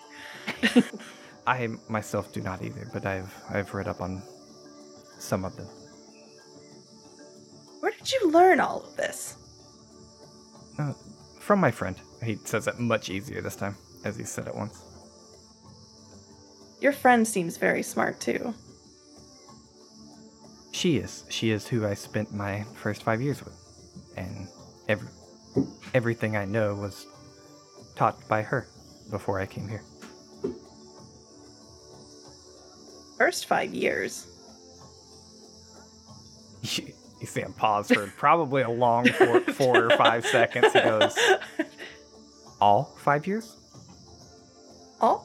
[1.46, 4.22] I myself do not either, but I've I've read up on
[5.18, 5.66] some of them.
[7.80, 9.36] Where did you learn all of this?
[10.78, 10.92] Uh,
[11.38, 11.96] from my friend.
[12.22, 14.82] He says it much easier this time, as he said it once.
[16.80, 18.54] Your friend seems very smart too.
[20.72, 21.24] She is.
[21.28, 23.56] She is who I spent my first five years with,
[24.16, 24.48] and
[24.88, 25.08] every
[25.94, 27.06] everything I know was
[27.96, 28.68] taught by her
[29.10, 29.82] before I came here.
[33.18, 34.26] First five years.
[37.20, 40.72] You, see him pause for probably a long four, four or five seconds.
[40.72, 41.18] He goes,
[42.60, 43.56] "All five years?
[45.00, 45.24] All?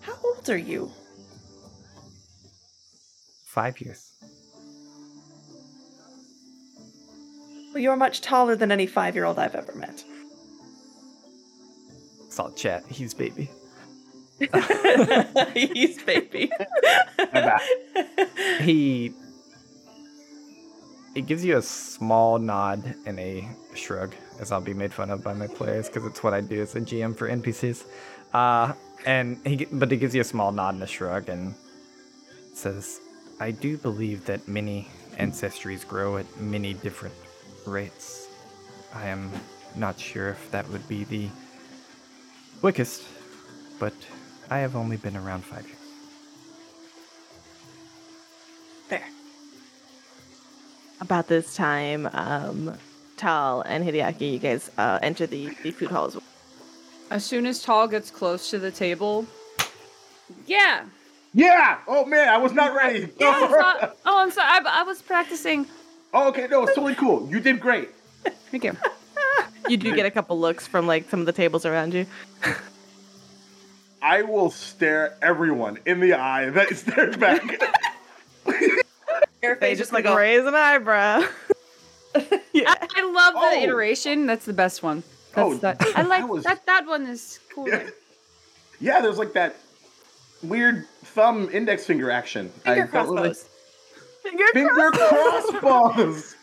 [0.00, 0.90] How old are you?
[3.46, 4.10] Five years.
[7.72, 10.04] Well, you're much taller than any five year old I've ever met.
[12.28, 12.84] Saw chat.
[12.88, 13.48] He's baby.
[15.54, 16.50] He's baby.
[18.60, 19.12] He
[21.14, 25.22] he gives you a small nod and a shrug, as I'll be made fun of
[25.22, 27.84] by my players because it's what I do as a GM for NPCs.
[28.32, 28.72] Uh,
[29.06, 31.54] and he but he gives you a small nod and a shrug and
[32.54, 33.00] says,
[33.38, 34.88] "I do believe that many
[35.18, 37.14] ancestries grow at many different
[37.66, 38.28] rates.
[38.94, 39.30] I am
[39.76, 41.28] not sure if that would be the
[42.60, 43.02] quickest,
[43.78, 43.94] but
[44.48, 45.76] I have only been around five years."
[48.88, 49.04] Fair.
[51.00, 52.76] about this time, um,
[53.20, 56.24] Tal and Hideaki, you guys uh, enter the, the food hall as well.
[57.10, 59.26] As soon as Tal gets close to the table,
[60.46, 60.84] yeah.
[61.34, 61.78] Yeah.
[61.86, 63.08] Oh man, I was not ready.
[63.18, 64.48] Yeah, I thought- oh, I'm sorry.
[64.48, 65.66] I, I was practicing.
[66.14, 66.46] oh, okay.
[66.50, 67.28] No, it's totally cool.
[67.30, 67.90] You did great.
[68.50, 68.76] Thank you.
[69.68, 72.06] You do get a couple looks from like some of the tables around you.
[74.02, 77.42] I will stare everyone in the eye that stares back.
[79.42, 81.24] Your They just like go, raise an eyebrow.
[82.52, 82.64] yeah.
[82.66, 83.62] I, I love the Oh.
[83.62, 84.26] iteration.
[84.26, 85.02] That's the best one.
[85.36, 85.96] Oh, That's Oh, that.
[85.98, 86.66] I like that was- that.
[86.66, 87.68] That one is cool.
[88.80, 89.56] yeah, there's like that
[90.42, 92.48] weird thumb index finger action.
[92.64, 93.48] Finger I don't really- crossbows.
[94.22, 96.36] Finger Finger crossbows.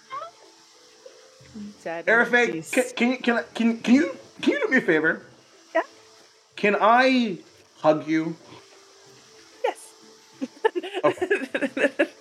[1.79, 5.21] Sad Arafe, can, can you can, can can you can you do me a favor?
[5.75, 5.81] Yeah.
[6.55, 7.39] Can I
[7.79, 8.35] hug you?
[9.63, 9.93] Yes.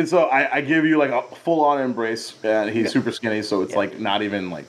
[0.00, 2.34] And so I, I give you like a full on embrace.
[2.42, 4.64] And he's super skinny, so it's like not even like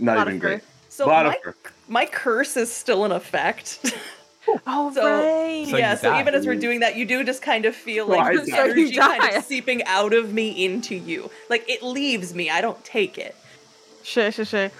[0.00, 0.60] not Lot even of great.
[0.88, 1.54] So Lot my, fur.
[1.86, 3.94] my curse is still in effect.
[4.66, 5.66] Oh So- right.
[5.68, 6.20] So yeah, so die.
[6.22, 8.44] even as we're doing that, you do just kind of feel like die.
[8.46, 11.30] the energy kind of seeping out of me into you.
[11.50, 12.48] Like it leaves me.
[12.48, 13.36] I don't take it.
[14.04, 14.70] Sure, sure, sure.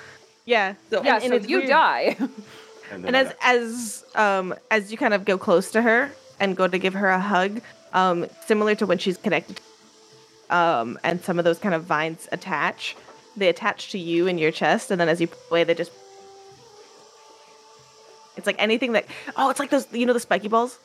[0.46, 0.72] Yeah.
[0.88, 1.68] So Yeah, and so it's you weird.
[1.68, 2.16] die.
[2.90, 6.10] And, And as I- as um as you kind of go close to her
[6.40, 7.60] and go to give her a hug,
[7.92, 9.60] um, similar to when she's connected,
[10.50, 12.96] um, and some of those kind of vines attach.
[13.36, 15.92] They attach to you in your chest, and then as you play, they just.
[18.36, 19.06] It's like anything that.
[19.36, 19.86] Oh, it's like those.
[19.92, 20.78] You know the spiky balls.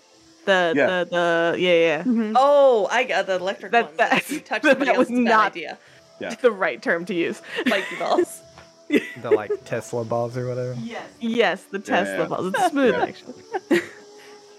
[0.45, 1.03] The Yeah.
[1.03, 2.31] the the yeah yeah.
[2.35, 3.97] Oh, I got the electric That- ones.
[3.97, 5.77] that- If you touch that somebody was else, it's a bad not- idea.
[6.19, 6.35] yeah.
[6.35, 7.41] The right term to use.
[7.61, 8.41] Spiky balls.
[8.89, 10.75] The like Tesla balls or whatever.
[10.81, 11.03] yes.
[11.19, 12.25] Yes, the Tesla yeah.
[12.25, 12.53] balls.
[12.53, 13.03] It's smooth Yeah.
[13.03, 13.33] actually.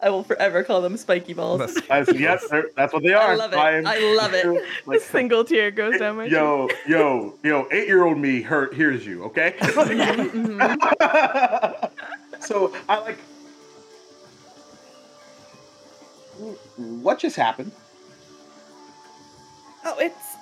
[0.04, 1.60] I will forever call them spiky balls.
[1.60, 2.44] That's- I said, yes,
[2.76, 3.32] that's what they are.
[3.32, 3.58] I love it.
[3.58, 4.62] am- I love it.
[4.86, 6.32] A single tear goes down my cheek.
[6.32, 9.54] yo, yo, yo, eight year old me hurt hears you, okay?
[12.40, 13.16] so I like
[16.76, 17.72] what just happened?
[19.86, 20.36] Oh, it's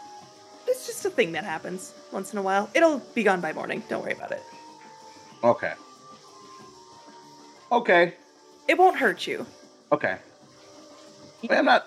[0.66, 2.68] it's just a thing that happens once in a while.
[2.74, 3.84] It'll be gone by morning.
[3.88, 4.42] Don't worry about it.
[5.44, 5.74] Okay.
[7.70, 8.14] Okay.
[8.68, 9.46] It won't hurt you.
[9.90, 10.16] Okay.
[10.16, 11.86] I mean, I'm not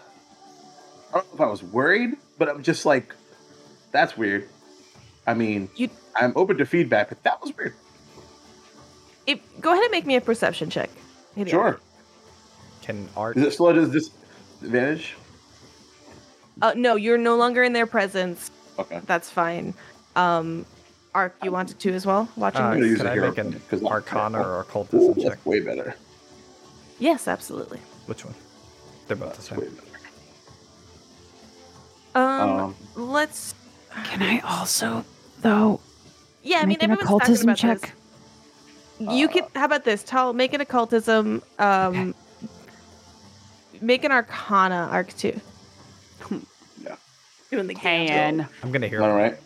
[1.14, 3.14] I don't know if I was worried, but I'm just like
[3.92, 4.50] that's weird.
[5.28, 7.74] I mean, You I'm open to feedback, but that was weird.
[9.26, 10.90] if, go ahead and make me a perception check.
[11.38, 11.50] Hideo.
[11.50, 11.80] Sure.
[12.82, 15.16] Can art Is it still at his disadvantage?
[16.62, 18.52] Uh, no, you're no longer in their presence.
[18.78, 19.02] Okay.
[19.06, 19.74] That's fine.
[20.16, 20.66] Um,
[21.14, 22.30] Ark, you wanted to as well?
[22.36, 22.82] Watching uh, this?
[22.86, 25.24] use can a I hero make an point, 'cause I'm- Arcana or Ooh, occultism check?
[25.32, 25.96] that's way better.
[27.00, 27.80] Yes, absolutely.
[28.06, 28.34] Which one?
[29.08, 29.78] They're both the same.
[32.16, 33.54] Um, Um, let's.
[34.06, 35.04] Can I also,
[35.42, 35.80] though,
[36.44, 37.82] Yeah, I mean, make an everyone's talking occultism about check?
[39.00, 39.10] this.
[39.14, 39.44] You can.
[39.56, 40.04] How about this?
[40.04, 40.34] Tell.
[40.34, 41.42] Make an occultism.
[41.60, 42.16] Um,
[43.82, 45.40] make an Arcana, Ark too.
[46.82, 46.96] Yeah.
[47.52, 48.48] Doing the Can.
[48.64, 49.04] I'm gonna hear.
[49.04, 49.38] All right.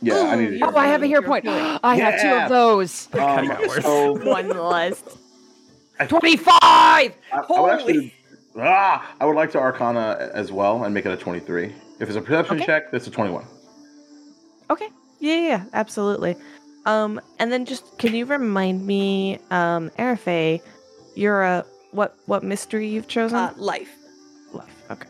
[0.00, 1.44] Yeah, I Ooh, need to you're Oh, I have a hear point.
[1.44, 1.80] point.
[1.84, 2.44] I have two Yeah.
[2.44, 3.08] of those.
[3.12, 3.84] Um, got worse.
[3.84, 5.02] so One less.
[6.02, 6.52] I, 25!
[6.60, 8.14] I, I would Holy- actually,
[8.58, 11.74] ah, I would like to Arcana as well and make it a 23.
[12.00, 12.66] If it's a perception Okay.
[12.66, 13.44] check, that's a 21.
[14.70, 14.88] Okay.
[15.20, 16.36] Yeah, yeah, yeah, absolutely.
[16.84, 20.60] Um, and then just can you remind me, um, Arafe,
[21.14, 22.16] you're a what?
[22.26, 23.36] What mystery you've chosen?
[23.38, 23.90] Uh, life.
[24.52, 24.82] Life.
[24.90, 25.08] Okay.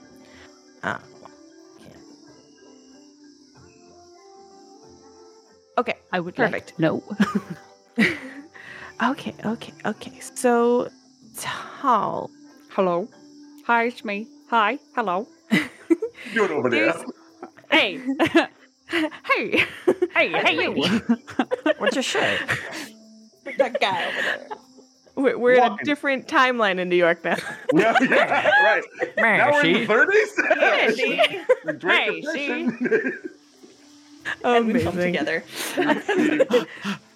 [0.82, 1.00] Ah.
[1.80, 1.86] yeah.
[5.78, 5.94] Okay.
[6.12, 6.72] I would Perfect.
[6.72, 7.02] like no.
[9.02, 9.34] Okay.
[9.44, 9.72] Okay.
[9.86, 10.12] Okay.
[10.34, 10.88] So,
[11.36, 12.30] Tal,
[12.70, 13.08] Hello.
[13.66, 14.26] Hi, it's me.
[14.50, 14.78] Hi.
[14.94, 15.26] Hello.
[15.50, 16.92] Do it over there.
[16.92, 17.04] There's-
[17.70, 17.98] Hey.
[18.20, 19.64] hey,
[20.14, 20.72] hey, hey, you.
[21.78, 22.38] What's your you say?
[23.56, 24.48] that guy over there.
[25.16, 25.84] we're, we're in a Walking.
[25.86, 27.36] different timeline in New York now.
[27.72, 28.82] yeah, yeah, right.
[29.16, 30.60] Man, now we're in the 30s?
[30.60, 31.40] Yeah, see?
[31.64, 33.18] the Great Hey, Depression.
[34.44, 35.12] and we come Amazing.
[35.12, 35.44] together.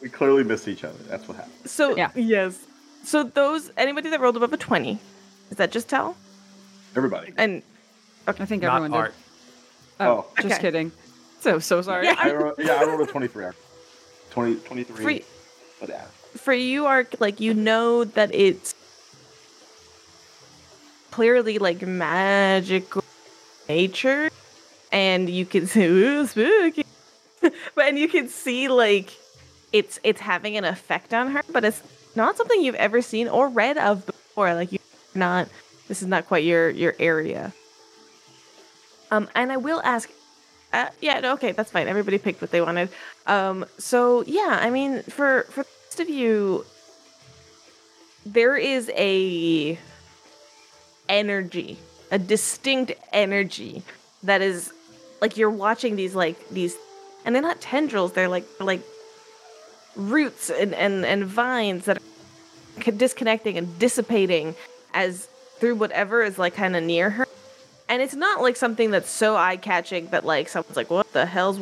[0.03, 0.99] we clearly missed each other.
[1.09, 1.55] That's what happened.
[1.67, 2.11] So Yeah.
[2.15, 2.59] yes.
[3.05, 4.99] So those anybody that rolled above a twenty,
[5.51, 6.17] is that just tell?
[6.97, 7.33] Everybody.
[7.37, 7.63] And
[8.27, 8.97] I think Not everyone did.
[8.97, 9.15] art.
[10.01, 10.27] Oh, Oh.
[10.43, 10.61] just Okay.
[10.63, 10.93] kidding.
[11.41, 12.07] So, so sorry.
[12.07, 13.47] Yeah, I ro- yeah, I rolled a 23.
[14.31, 15.05] 20, 23.
[15.05, 15.25] Free-
[15.81, 16.05] But yeah.
[16.37, 18.75] for you are like you know that it's
[21.11, 23.05] clearly like magical
[23.69, 24.31] nature
[24.93, 26.86] and you can say ooh spooky
[27.75, 29.13] but and you can see like
[29.73, 31.83] it's it's having an effect on her but it's
[32.15, 34.81] not something you've ever seen or read of before like you're
[35.15, 35.49] not
[35.89, 37.53] this is not quite your your area
[39.11, 40.11] um and i will ask
[40.73, 41.89] uh, yeah, no, okay, that's fine.
[41.89, 42.91] Everybody picked what they wanted.
[43.27, 46.67] Um, so yeah, I mean, for for rest of you,
[48.27, 49.79] there is a
[51.09, 51.79] energy,
[52.11, 53.83] a distinct energy
[54.23, 54.73] that is
[55.21, 56.77] like you're watching these like these,
[57.27, 58.13] and they're not tendrils.
[58.13, 58.81] They're like like
[59.95, 64.55] roots and and and vines that are disconnecting and dissipating
[64.95, 67.27] as through whatever is like kind of near her
[67.89, 71.27] and it's not like something that's so eye catching that like someone's like, what the
[71.27, 71.61] hell's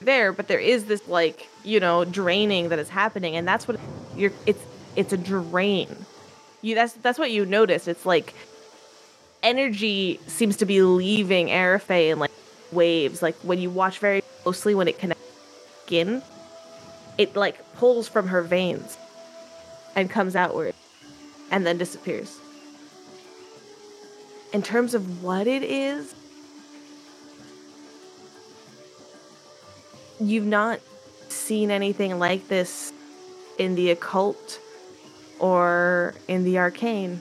[0.00, 0.32] there?
[0.32, 3.78] But there is this like you know draining that is happening, and that's what
[4.16, 4.32] you're.
[4.46, 4.62] It's
[4.96, 5.88] it's a drain.
[6.62, 7.86] You that's that's what you notice.
[7.86, 8.34] It's like
[9.42, 12.32] energy seems to be leaving Arafe in like
[12.72, 13.22] waves.
[13.22, 15.22] Like when you watch very closely when it connects
[15.84, 16.22] skin,
[17.18, 18.96] it like pulls from her veins
[19.96, 20.74] and comes outward,
[21.50, 22.40] and then disappears
[24.52, 26.14] in terms of what it is,
[30.18, 30.80] you've not
[31.28, 32.92] seen anything like this
[33.58, 34.60] in the occult
[35.38, 37.20] or in the arcane.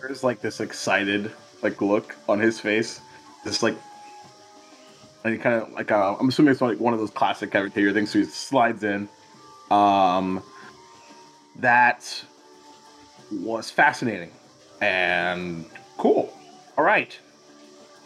[0.00, 1.32] There's like this excited
[1.62, 3.00] like look on his face.
[3.44, 3.76] This like
[5.24, 8.10] and kind of like uh, I'm assuming it's like one of those classic cafeteria things.
[8.10, 9.08] So he slides in.
[9.70, 10.42] Um,
[11.56, 12.24] that
[13.30, 14.30] was fascinating
[14.80, 15.66] and
[15.96, 16.32] cool.
[16.76, 17.18] All right.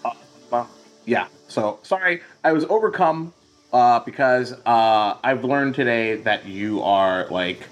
[0.05, 0.13] Uh,
[0.51, 0.71] well,
[1.05, 1.29] yeah.
[1.49, 3.33] So sorry, I was overcome
[3.73, 7.69] uh, because uh, I've learned today that you are like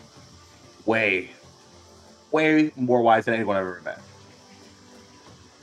[0.86, 1.30] way,
[2.30, 4.00] way more wise than anyone I've ever met.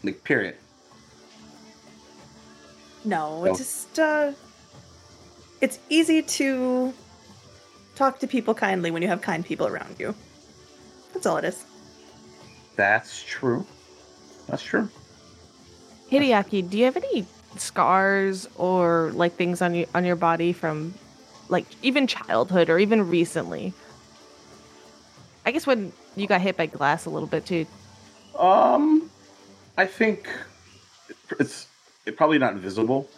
[0.03, 0.55] Like, period.
[3.07, 3.45] No, No.
[3.45, 4.33] it's just uh
[5.61, 6.93] it's easy to
[7.95, 10.13] talk to people kindly when you have kind people around you.
[11.13, 11.65] That's all it is.
[12.75, 13.65] That's true.
[14.47, 14.89] That's true.
[16.11, 17.25] Hideaki, do you have any
[17.57, 20.93] scars or like things on you on your body from
[21.49, 23.73] like even childhood or even recently?
[25.45, 27.65] I guess when you got hit by glass a little bit too.
[28.37, 29.09] Um,
[29.77, 30.29] I think
[31.39, 31.67] it's
[32.07, 33.09] it probably not visible.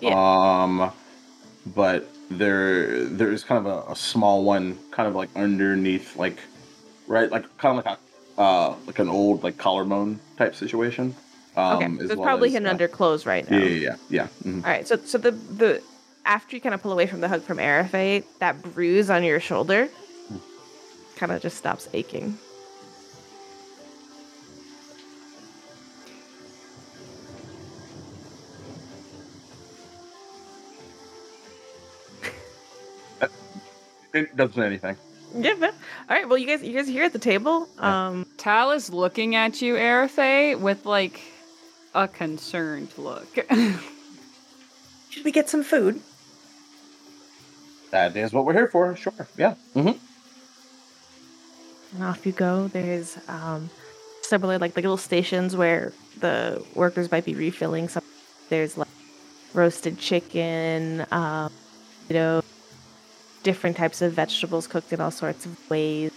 [0.00, 0.14] Yeah.
[0.14, 0.92] Um,
[1.74, 6.38] but there there's kind of a, a small one, kind of like underneath, like
[7.06, 11.14] right, like kind of like a uh like an old like collarbone type situation.
[11.56, 13.58] Um, okay, so it's well probably as, hidden uh, under clothes right now.
[13.58, 13.96] Yeah, yeah, yeah.
[14.44, 14.50] yeah.
[14.52, 14.64] mhm.
[14.64, 15.82] All right, so so the the
[16.24, 19.40] after you kind of pull away from the hug from Arafe, that bruise on your
[19.40, 19.88] shoulder
[21.16, 22.38] kind of just stops aching.
[34.12, 34.96] It doesn't say anything.
[35.34, 35.54] Yeah.
[35.58, 35.74] but-
[36.10, 36.28] All right.
[36.28, 37.68] Well, you guys, you guys are here at the table.
[37.78, 41.20] Um, Tal is looking at you, Arafe, with like
[41.94, 43.26] a concerned look.
[45.10, 46.00] Should we get some food?
[47.90, 48.96] That is what we're here for.
[48.96, 49.12] Sure.
[49.36, 49.54] Yeah.
[49.74, 49.98] Mm-hmm.
[51.96, 52.68] and off you go.
[52.68, 53.68] There's um,
[54.22, 58.02] several like like little stations where the workers might be refilling some.
[58.48, 58.88] There's like
[59.52, 61.52] roasted chicken, um,
[62.08, 62.42] you know,
[63.42, 66.10] different types of vegetables cooked in all sorts of ways.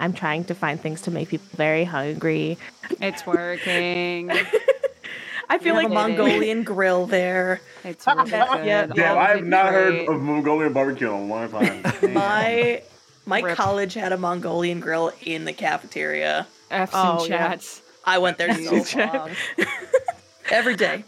[0.00, 2.56] I'm trying to find things to make people very hungry.
[3.00, 4.30] it's working.
[5.50, 7.60] I feel have like a Mongolian grill there.
[7.82, 8.64] It's really good.
[8.66, 11.82] Yeah, Damn, I have it not heard of Mongolian barbecue in a long time.
[12.12, 12.82] My
[13.24, 13.56] my Rip.
[13.56, 16.46] college had a Mongolian grill in the cafeteria.
[16.70, 17.56] F's Oh, and yeah.
[18.04, 19.14] I went there so Chat.
[19.14, 19.30] long.
[20.50, 21.04] Every day.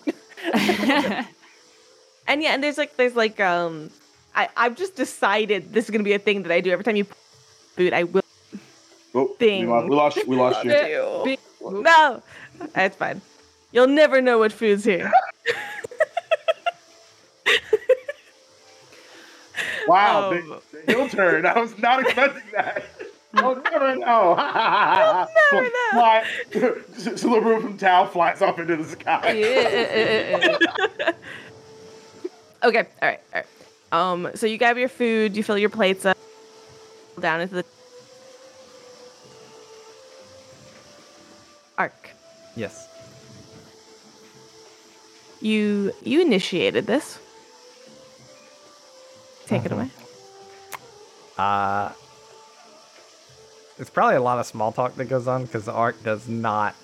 [2.30, 3.90] And yeah, and there's like there's like um
[4.36, 6.94] I, I've just decided this is gonna be a thing that I do every time
[6.94, 7.16] you put
[7.74, 8.22] food, I will
[9.12, 9.68] Oh, we Thing.
[9.68, 11.22] lost, we lost, we lost you.
[11.24, 12.22] Be No
[12.72, 13.20] That's fine.
[13.72, 15.10] You'll never know what food's here.
[19.88, 21.44] Wow, Um, big heel turn.
[21.46, 22.84] I was not expecting that.
[23.34, 24.36] I'll never know.
[24.36, 25.68] never know.
[25.92, 26.24] Fly.
[26.52, 29.32] Silverblue from Tal flies off into the sky.
[32.62, 33.46] Okay, alright, alright.
[33.92, 36.16] Um so you grab your food, you fill your plates up
[37.18, 37.64] down into the
[41.78, 42.10] Ark.
[42.56, 42.88] Yes.
[45.40, 47.18] You you initiated this.
[49.46, 49.74] Take it Mhm.
[49.76, 49.90] away.
[51.38, 51.90] Uh,
[53.78, 56.74] it's probably a lot of small talk that goes on because the Ark does not,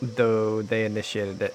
[0.00, 1.54] though they initiated it,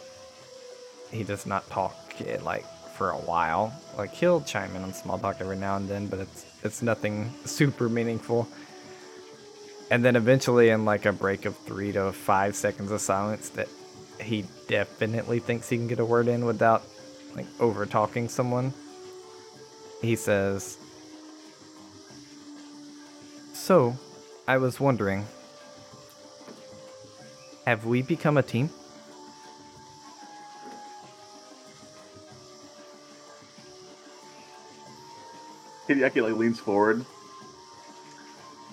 [1.12, 3.74] he does not talk it like for a while.
[3.98, 7.34] Like he'll chime in on small talk every now and then, but it's it's nothing
[7.46, 8.48] super meaningful.
[9.92, 13.68] And then eventually, in like a break of three to five seconds of silence, that
[14.20, 16.84] he definitely thinks he can get a word in without
[17.36, 18.74] like over talking someone.
[20.02, 20.78] He says,
[23.54, 23.96] so,
[24.46, 25.26] I was wondering,
[27.66, 28.70] have we become a team?
[35.88, 37.06] Hideaki like leans forward.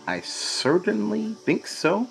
[0.06, 2.06] I certainly think so.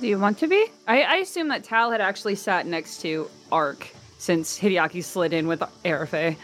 [0.00, 0.66] Do you want to be?
[0.88, 3.86] I, I assume that Tal had actually sat next to Ark
[4.18, 6.36] since Hideaki slid in with Arafe.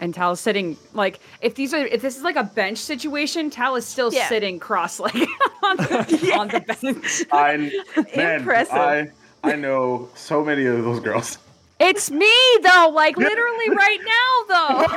[0.00, 3.76] And Tal's sitting like if these are if this is like a bench situation, Tal
[3.76, 4.28] is still Yeah.
[4.28, 5.28] sitting cross-legged
[5.62, 7.24] on the, on the bench.
[7.32, 7.56] I
[8.14, 8.74] man, Impressive.
[8.74, 9.10] I
[9.42, 11.38] I know so many of those girls.
[11.78, 12.32] It's me
[12.62, 14.88] though, like literally right now though.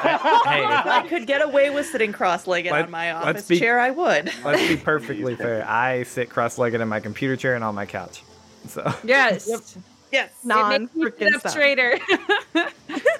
[0.50, 3.80] Hey, If I could get away with sitting cross-legged Let- on my office be- chair,
[3.80, 4.32] I would.
[4.46, 5.66] let's be perfectly fair.
[5.68, 8.24] I sit cross-legged in my computer chair and on my couch.
[8.68, 9.78] So yes.
[10.12, 10.32] Yes.
[10.44, 11.52] non it makes me sit freaking up stuff.
[11.52, 12.00] straighter.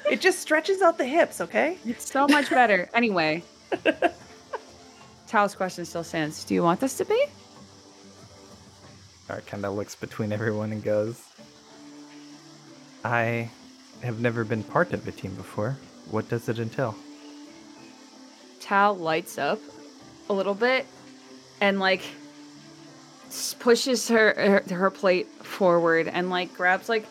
[0.10, 1.78] It just stretches out the hips, okay?
[1.86, 2.90] it's so much better.
[2.96, 3.44] Anyway,
[5.28, 6.44] Tal's question still stands.
[6.44, 7.26] Do you want this to be?
[9.30, 11.22] All right, kind of looks between everyone and goes,
[13.04, 13.50] I
[14.02, 15.78] have never been part of a team before.
[16.10, 16.96] What does it entail?
[18.60, 19.60] Tal lights up
[20.30, 20.86] a little bit
[21.62, 22.02] and like
[23.60, 27.06] pushes her, her her plate forward and like grabs like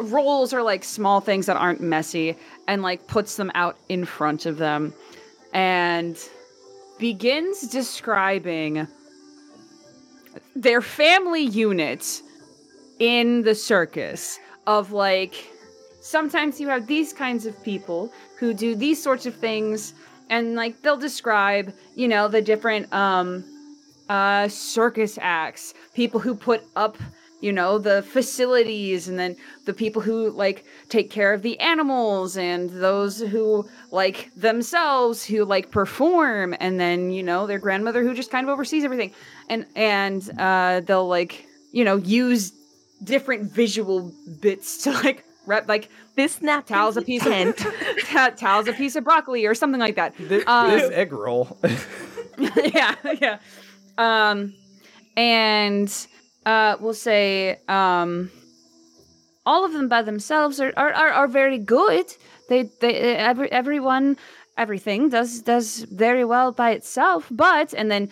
[0.00, 2.36] rolls or like small things that aren't messy
[2.68, 4.92] and like puts them out in front of them
[5.52, 6.18] and
[6.98, 8.86] begins describing
[10.56, 12.22] their family unit
[12.98, 15.50] in the circus of like
[16.00, 19.94] sometimes you have these kinds of people who do these sorts of things
[20.30, 23.44] and like they'll describe you know the different um
[24.08, 26.96] uh circus acts people who put up
[27.44, 29.36] you know the facilities and then
[29.66, 35.44] the people who like take care of the animals and those who like themselves who
[35.44, 39.12] like perform and then you know their grandmother who just kind of oversees everything.
[39.50, 42.52] And and uh they'll like you know use
[43.02, 47.56] different visual bits to like rep like This napkin's Towel's a piece of tent.
[48.04, 50.14] ta- towel's a piece of broccoli or something like that.
[50.18, 51.58] This, Um, this egg roll.
[52.38, 53.38] yeah, yeah.
[53.98, 54.54] Um,
[55.16, 56.06] and
[56.46, 58.30] uh, we'll say um,
[59.46, 62.06] all of them by themselves are are, are, are very good.
[62.48, 64.16] They they every everyone
[64.56, 67.28] everything does does very well by itself.
[67.30, 68.10] But and then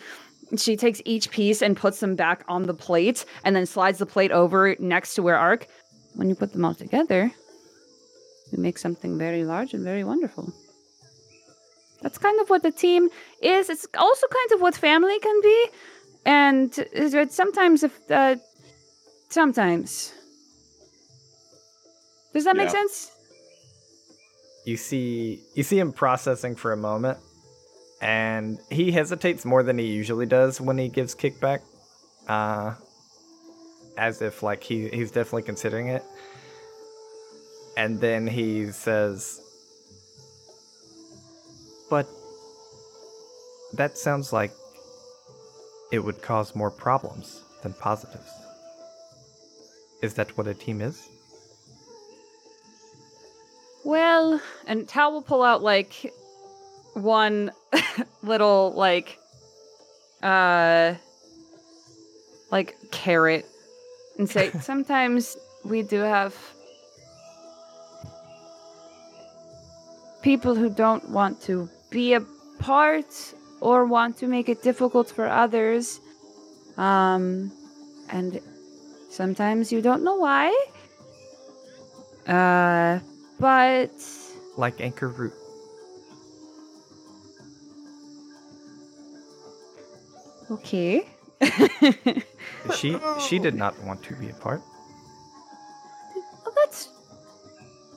[0.59, 4.07] she takes each piece and puts them back on the plate, and then slides the
[4.07, 5.67] plate over next to where Ark.
[6.15, 7.31] When you put them all together,
[8.51, 10.53] you make something very large and very wonderful.
[12.03, 13.09] That's kind of what the team
[13.41, 13.71] is.
[13.71, 15.67] It's also kind of what family can be,
[16.27, 18.37] and sometimes if uh,
[19.31, 20.13] sometimes.
[22.35, 23.13] Does that make sense?
[24.65, 27.19] you see you see him processing for a moment
[28.03, 31.61] and he hesitates more than he usually does when he gives kickback
[32.29, 32.75] uh
[33.97, 36.03] as if like he he's definitely considering it.
[37.77, 39.41] And then he says
[41.89, 42.07] but
[43.75, 44.53] that sounds like
[45.93, 48.31] it would cause more problems than positives.
[50.03, 51.09] Is that what a team is?
[53.85, 56.13] Well, and Tal will pull out like
[56.95, 57.51] one
[58.23, 59.19] little like
[60.23, 60.95] uh
[62.51, 63.47] like carrot
[64.19, 66.35] and say sometimes we do have
[70.23, 72.21] people who don't want to be a
[72.59, 76.01] part or want to make it difficult for others
[76.77, 77.51] um
[78.11, 78.41] and
[79.11, 80.49] sometimes you don't know why
[82.29, 83.01] uh
[83.41, 83.91] but
[84.57, 85.33] like anchor root
[90.53, 91.07] okay
[92.79, 94.63] she she did not want to be a part
[96.45, 96.89] well, that's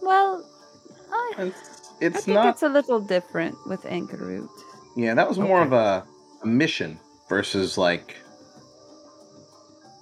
[0.01, 0.45] well
[1.11, 2.43] I, It's, I it's think not.
[2.45, 4.49] that's a little different with anchor root
[4.95, 5.67] Yeah, that was more Okay.
[5.67, 6.05] of a,
[6.43, 6.99] a mission
[7.29, 8.17] versus like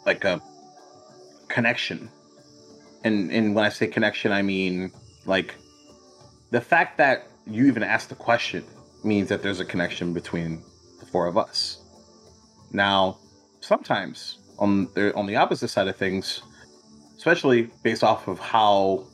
[0.06, 0.42] like a
[1.50, 2.10] connection.
[3.04, 4.92] And and when I say connection, I mean
[5.26, 5.56] like
[6.52, 8.64] the fact that you even asked the question
[9.04, 10.64] means that there's a connection between
[11.00, 11.83] the four of us.
[12.74, 13.20] Now,
[13.62, 16.42] sometimes on the on the opposite side of things,
[17.18, 19.06] especially based off of how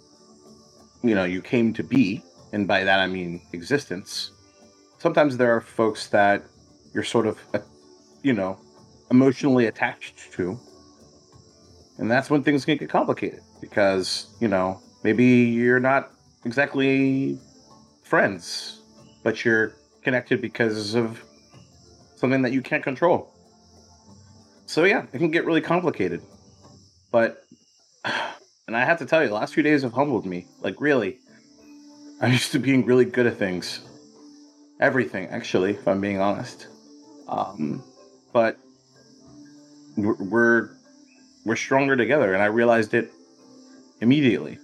[1.03, 2.23] you know you came to be,
[2.53, 4.31] and by that I mean existence,
[4.97, 6.43] sometimes there are folks that
[6.93, 7.59] you're sort of, uh,
[8.23, 8.59] you know,
[9.11, 10.59] emotionally attached to.
[11.97, 16.11] And that's when things can get complicated because, you know, maybe you're not
[16.45, 17.37] exactly
[18.03, 18.81] friends,
[19.23, 21.21] but you're connected because of
[22.15, 23.33] something that you can't control.
[24.69, 26.21] So, yeah, it can get really complicated.
[27.11, 27.43] But,
[28.67, 30.45] and I have to tell you, the last few days have humbled me.
[30.61, 31.17] Like, really.
[32.21, 33.81] I'm used to being really good at things
[34.79, 36.67] everything actually if i'm being honest
[37.27, 37.83] um,
[38.31, 38.57] but
[39.97, 40.69] we're, we're
[41.45, 43.11] we're stronger together and i realized it
[44.01, 44.57] immediately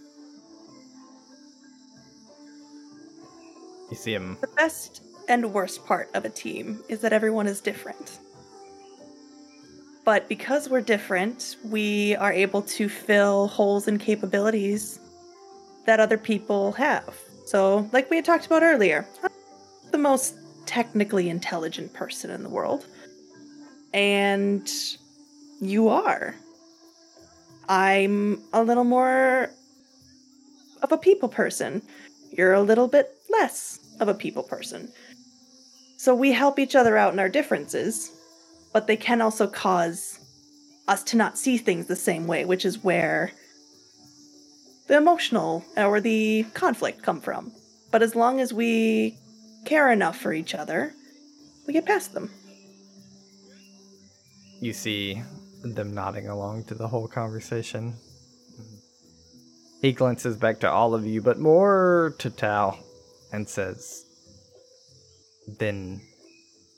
[3.90, 7.60] you see him The best and worst part of a team is that everyone is
[7.60, 8.20] different.
[10.06, 15.00] But because we're different, we are able to fill holes and capabilities
[15.88, 17.18] that other people have.
[17.46, 19.32] So, like we had talked about earlier, I'm
[19.92, 20.36] the most
[20.68, 22.86] technically intelligent person in the world.
[23.94, 24.70] And
[25.60, 26.36] you are.
[27.68, 29.50] I'm a little more
[30.84, 31.82] of a people person.
[32.32, 34.92] You're a little bit less of a people person.
[35.98, 38.12] So we help each other out in our differences,
[38.76, 40.20] but they can also cause
[40.90, 43.32] us to not see things the same way, which is where
[44.88, 47.54] the emotional or the conflict come from.
[47.90, 49.18] But as long as we
[49.64, 50.92] care enough for each other,
[51.66, 52.30] we get past them.
[54.60, 55.24] You see
[55.64, 57.94] them nodding along to the whole conversation.
[59.82, 62.78] He glances back to all of you, but more to Tal,
[63.32, 64.04] and says,
[65.60, 66.02] Then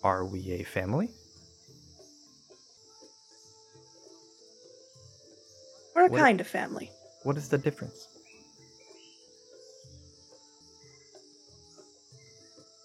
[0.03, 1.09] are we a family?
[5.97, 6.91] We're a What- kind of family.
[7.23, 8.07] What is the difference?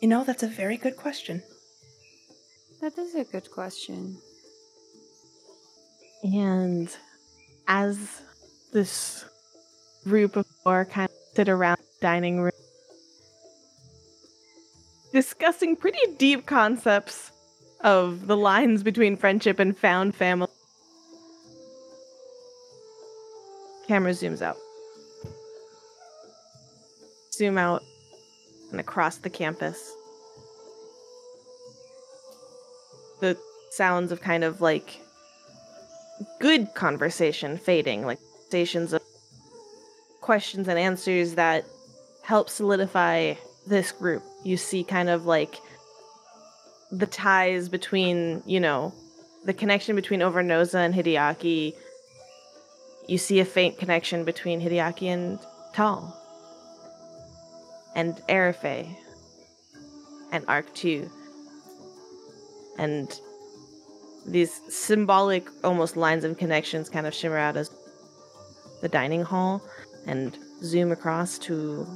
[0.01, 1.43] You know, that's a very good question.
[2.81, 4.17] That is a good question.
[6.23, 6.89] And
[7.69, 8.23] as
[8.73, 9.27] this
[10.05, 12.53] group of four kind of sit around the dining room,
[15.13, 17.31] discussing pretty deep concepts
[17.83, 20.49] of the lines between friendship and found family.
[23.93, 24.56] Camera zooms out.
[27.31, 27.82] Zoom out
[28.70, 29.94] and across the campus.
[33.20, 33.36] The
[33.70, 34.98] sounds of kind of like
[36.40, 39.02] good conversation fading, like stations of
[40.23, 41.66] questions and answers that
[42.23, 43.35] help solidify
[43.66, 44.23] this group.
[44.43, 45.56] You see kind of like
[46.90, 48.94] the ties between, you know,
[49.44, 51.74] the connection between Overnosa and Hideaki.
[53.09, 55.39] You see a faint connection between Hideaki and
[55.73, 56.16] Tal.
[57.95, 58.97] And Arafe.
[60.31, 61.11] And Ark 2.
[62.79, 63.12] And
[64.27, 67.70] these symbolic almost lines of connections kind of shimmer out as
[68.81, 69.62] the dining hall
[70.07, 71.87] and zoom across to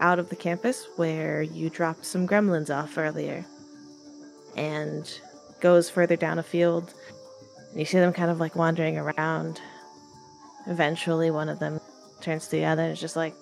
[0.00, 3.44] out of the campus where you dropped some gremlins off earlier
[4.56, 5.20] and
[5.60, 6.92] goes further down a field
[7.70, 9.60] and you see them kind of like wandering around
[10.66, 11.80] eventually one of them
[12.20, 13.34] turns to the other and is just like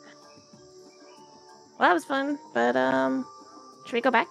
[1.79, 3.25] well that was fun but um
[3.87, 4.29] should we go back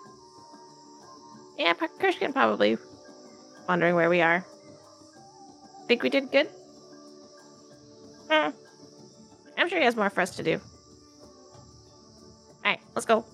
[1.57, 1.88] yeah Pa-
[2.34, 2.77] probably
[3.68, 4.45] wondering where we are.
[5.88, 6.47] Think we did good?
[8.30, 8.49] Hmm.
[9.57, 10.59] I'm sure he has more for us to do.
[12.65, 13.26] Alright, let's go.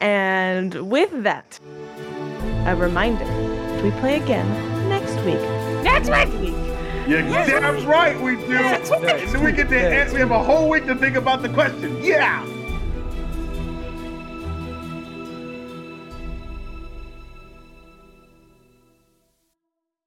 [0.00, 1.58] And with that,
[2.66, 3.26] a reminder
[3.82, 4.48] we play again
[4.88, 5.40] next week.
[5.84, 6.08] Next
[6.40, 6.61] week!
[7.08, 8.56] You're damn right we do.
[8.56, 10.14] And then we get to answer.
[10.14, 12.02] We have a whole week to think about the question.
[12.02, 12.46] Yeah.